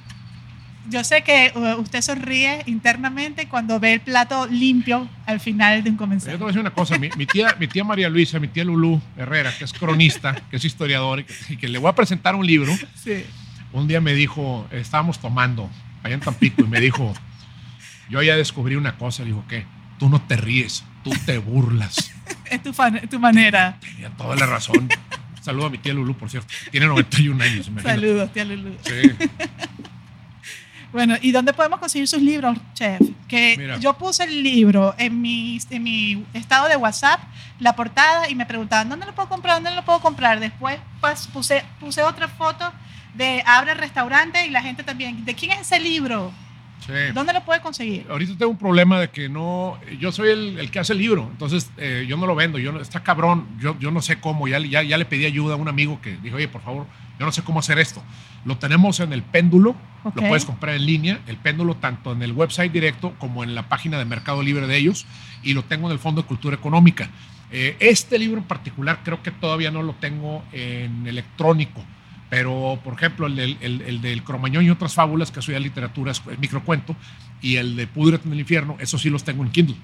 Yo 0.91 1.05
sé 1.05 1.23
que 1.23 1.53
uh, 1.55 1.81
usted 1.81 2.01
sonríe 2.03 2.63
internamente 2.67 3.49
cuando 3.49 3.79
ve 3.79 3.95
el 3.95 4.01
plato 4.01 4.47
limpio 4.49 5.09
al 5.27 5.39
final 5.41 5.85
de 5.85 5.91
un 5.91 5.97
Yo 5.97 5.99
te 5.99 6.05
comensal. 6.05 6.37
voy 6.39 6.45
a 6.45 6.47
decir 6.49 6.61
una 6.61 6.71
cosa, 6.73 6.99
mi, 6.99 7.09
mi 7.17 7.27
tía, 7.27 7.57
mi 7.61 7.69
tía 7.69 7.85
María 7.85 8.09
Luisa, 8.09 8.39
mi 8.41 8.49
tía 8.49 8.65
Lulú 8.65 9.01
Herrera, 9.17 9.53
que 9.57 9.65
es 9.65 9.73
cronista, 9.73 10.35
que 10.51 10.57
es 10.57 10.65
historiador 10.65 11.21
y 11.21 11.25
que, 11.25 11.35
y 11.51 11.57
que 11.57 11.69
le 11.69 11.79
voy 11.79 11.89
a 11.91 11.95
presentar 11.95 12.35
un 12.35 12.45
libro, 12.47 12.73
Sí. 12.95 13.25
un 13.73 13.87
día 13.87 14.01
me 14.01 14.15
dijo, 14.15 14.67
estábamos 14.73 15.19
tomando 15.21 15.71
allá 16.03 16.15
en 16.15 16.21
Tampico 16.21 16.63
y 16.63 16.67
me 16.67 16.81
dijo, 16.81 17.15
yo 18.09 18.21
ya 18.23 18.37
descubrí 18.37 18.75
una 18.75 18.97
cosa, 18.99 19.23
le 19.23 19.29
dijo, 19.29 19.45
¿qué? 19.49 19.65
Tú 19.99 20.09
no 20.09 20.21
te 20.23 20.37
ríes, 20.37 20.85
tú 21.05 21.11
te 21.25 21.39
burlas. 21.39 22.11
Es 22.51 22.61
tu, 22.65 22.73
fan- 22.73 23.01
tu 23.09 23.21
manera. 23.21 23.77
Tenía 23.81 24.11
toda 24.11 24.35
la 24.35 24.45
razón. 24.47 24.89
Saludo 25.41 25.67
a 25.67 25.71
mi 25.71 25.79
tía 25.79 25.95
Lulú, 25.95 26.17
por 26.17 26.29
cierto. 26.31 26.49
Tiene 26.73 26.87
91 26.87 27.45
años, 27.45 27.69
imagínate. 27.69 28.01
Saludos, 28.01 28.33
tía 28.33 28.45
Lulu. 28.45 28.75
Sí. 28.83 29.13
Bueno, 30.93 31.15
¿y 31.23 31.31
dónde 31.31 31.53
podemos 31.53 31.79
conseguir 31.79 32.09
sus 32.09 32.21
libros, 32.21 32.59
chef? 32.75 33.01
Que 33.29 33.55
Mira. 33.57 33.79
yo 33.79 33.95
puse 33.97 34.25
el 34.25 34.43
libro 34.43 34.93
en 34.99 35.21
mi, 35.21 35.59
en 35.71 35.83
mi 35.85 36.25
estado 36.35 36.69
de 36.69 36.77
WhatsApp, 36.77 37.21
la 37.61 37.77
portada, 37.77 38.29
y 38.29 38.35
me 38.35 38.45
preguntaban, 38.45 38.89
¿dónde 38.89 39.07
lo 39.07 39.15
puedo 39.15 39.29
comprar? 39.29 39.55
¿Dónde 39.57 39.71
lo 39.77 39.85
puedo 39.85 40.01
comprar? 40.01 40.41
Después 40.41 40.79
pues, 41.01 41.29
puse, 41.29 41.63
puse 41.79 42.03
otra 42.03 42.27
foto 42.27 42.73
de 43.15 43.43
Abre 43.47 43.73
el 43.73 43.79
Restaurante 43.79 44.45
y 44.47 44.51
la 44.51 44.63
gente 44.63 44.83
también, 44.83 45.25
¿de 45.25 45.35
quién 45.35 45.53
es 45.53 45.61
ese 45.61 45.79
libro? 45.79 46.33
sí. 46.85 46.93
¿Dónde 47.15 47.33
lo 47.35 47.45
puede 47.45 47.61
conseguir? 47.61 48.07
Ahorita 48.11 48.33
tengo 48.37 48.51
un 48.51 48.57
problema 48.59 48.99
de 48.99 49.11
que 49.11 49.29
no, 49.29 49.79
yo 50.01 50.11
soy 50.11 50.31
el, 50.31 50.59
el 50.59 50.71
que 50.73 50.79
hace 50.81 50.93
el 50.95 50.99
libro, 50.99 51.29
entonces 51.31 51.71
eh, 51.77 52.05
yo 52.09 52.17
no 52.17 52.27
lo 52.27 52.35
vendo, 52.35 52.59
yo 52.59 52.73
no- 52.73 52.81
está 52.81 53.01
cabrón, 53.03 53.47
yo, 53.61 53.79
yo 53.79 53.91
no 53.93 54.01
sé 54.03 54.19
cómo, 54.19 54.49
ya, 54.49 54.59
ya, 54.59 54.83
ya 54.83 54.97
le 54.97 55.05
pedí 55.05 55.25
ayuda 55.27 55.55
a 55.55 55.57
un 55.57 55.69
amigo 55.69 56.01
que 56.01 56.17
dijo, 56.17 56.37
oye, 56.37 56.49
por 56.49 56.63
favor, 56.63 56.87
yo 57.19 57.27
no 57.27 57.31
sé 57.33 57.43
cómo 57.43 57.61
hacer 57.61 57.79
esto. 57.79 58.03
Lo 58.45 58.57
tenemos 58.57 58.99
en 59.01 59.13
el 59.13 59.23
péndulo, 59.23 59.77
Lo 60.05 60.13
puedes 60.13 60.45
comprar 60.45 60.77
en 60.77 60.87
línea, 60.87 61.21
el 61.27 61.37
péndulo 61.37 61.75
tanto 61.77 62.13
en 62.13 62.23
el 62.23 62.33
website 62.33 62.73
directo 62.73 63.15
como 63.19 63.45
en 63.45 63.55
la 63.55 63.69
página 63.69 63.99
de 63.99 64.05
Mercado 64.05 64.43
Libre 64.43 64.67
de 64.67 64.77
ellos, 64.77 65.07
y 65.43 65.53
lo 65.53 65.63
tengo 65.65 65.89
en 65.89 65.93
el 65.93 65.99
Fondo 65.99 66.23
de 66.23 66.29
Cultura 66.29 66.57
Económica. 66.57 67.11
Eh, 67.53 67.77
este 67.81 68.19
libro 68.19 68.39
en 68.39 68.47
particular 68.47 69.01
creo 69.05 69.23
que 69.23 69.31
todavía 69.31 69.71
no 69.71 69.83
lo 69.83 69.95
tengo 69.95 70.45
en 70.53 71.07
electrónico, 71.07 71.85
Pero, 72.31 72.79
por 72.85 72.95
ejemplo, 72.95 73.27
el 73.27 73.35
del, 73.35 73.59
el, 73.61 73.83
el 73.83 74.01
del 74.01 74.23
Cromañón 74.23 74.65
y 74.65 74.71
otras 74.71 74.95
fábulas, 74.95 75.33
que 75.33 75.41
eso 75.41 75.51
ya 75.51 75.59
es 75.59 75.65
literatura, 75.65 76.13
es 76.13 76.23
microcuento, 76.39 76.95
y 77.43 77.57
el 77.57 77.75
de 77.75 77.89
Púdrete 77.89 78.29
en 78.29 78.33
el 78.33 78.41
infierno, 78.41 78.77
eso 78.79 78.99
sí 78.99 79.11
los 79.11 79.25
tengo 79.25 79.43
en 79.43 79.51
Kindle. 79.51 79.77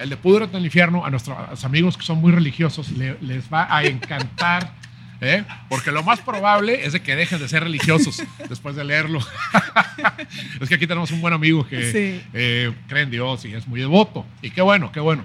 El 0.00 0.10
de 0.10 0.16
Púdrete 0.16 0.52
en 0.52 0.58
el 0.58 0.64
infierno, 0.66 1.06
a 1.06 1.10
nuestros 1.10 1.64
amigos 1.64 1.96
que 1.96 2.02
son 2.02 2.20
muy 2.20 2.32
religiosos, 2.32 2.90
le, 2.90 3.16
les 3.20 3.50
va 3.50 3.74
a 3.74 3.84
encantar. 3.84 4.72
¿Eh? 5.20 5.44
Porque 5.68 5.90
lo 5.92 6.02
más 6.02 6.20
probable 6.20 6.84
es 6.86 6.92
de 6.92 7.00
que 7.02 7.16
dejen 7.16 7.38
de 7.38 7.48
ser 7.48 7.62
religiosos 7.64 8.22
después 8.48 8.76
de 8.76 8.84
leerlo. 8.84 9.20
es 10.60 10.68
que 10.68 10.74
aquí 10.74 10.86
tenemos 10.86 11.10
un 11.10 11.20
buen 11.20 11.34
amigo 11.34 11.66
que 11.66 11.90
Sí. 11.92 12.22
eh, 12.32 12.72
cree 12.88 13.02
en 13.02 13.10
Dios 13.10 13.44
y 13.44 13.54
es 13.54 13.66
muy 13.66 13.80
devoto. 13.80 14.24
Y 14.42 14.50
qué 14.50 14.62
bueno, 14.62 14.92
qué 14.92 15.00
bueno. 15.00 15.24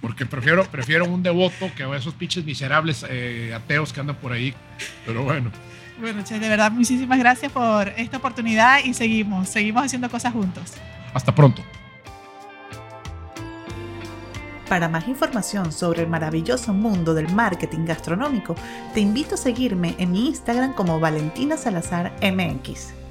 Porque 0.00 0.26
prefiero, 0.26 0.64
prefiero 0.64 1.04
un 1.04 1.22
devoto 1.22 1.70
que 1.76 1.84
esos 1.96 2.14
pinches 2.14 2.44
miserables 2.44 3.06
eh, 3.08 3.52
ateos 3.54 3.92
que 3.92 4.00
andan 4.00 4.16
por 4.16 4.32
ahí. 4.32 4.52
Pero 5.06 5.22
bueno. 5.22 5.50
Bueno, 6.00 6.24
Che, 6.24 6.40
de 6.40 6.48
verdad, 6.48 6.72
muchísimas 6.72 7.18
gracias 7.18 7.52
por 7.52 7.88
esta 7.96 8.16
oportunidad 8.16 8.82
y 8.84 8.94
seguimos, 8.94 9.48
seguimos 9.48 9.84
haciendo 9.84 10.10
cosas 10.10 10.32
juntos. 10.32 10.72
Hasta 11.14 11.32
pronto. 11.32 11.62
Para 14.68 14.88
más 14.88 15.08
información 15.08 15.72
sobre 15.72 16.02
el 16.02 16.08
maravilloso 16.08 16.72
mundo 16.72 17.14
del 17.14 17.32
marketing 17.32 17.84
gastronómico, 17.84 18.54
te 18.94 19.00
invito 19.00 19.34
a 19.34 19.38
seguirme 19.38 19.94
en 19.98 20.12
mi 20.12 20.28
Instagram 20.28 20.74
como 20.74 21.00
Valentina 21.00 21.56
Salazar 21.56 22.12
MX. 22.22 23.01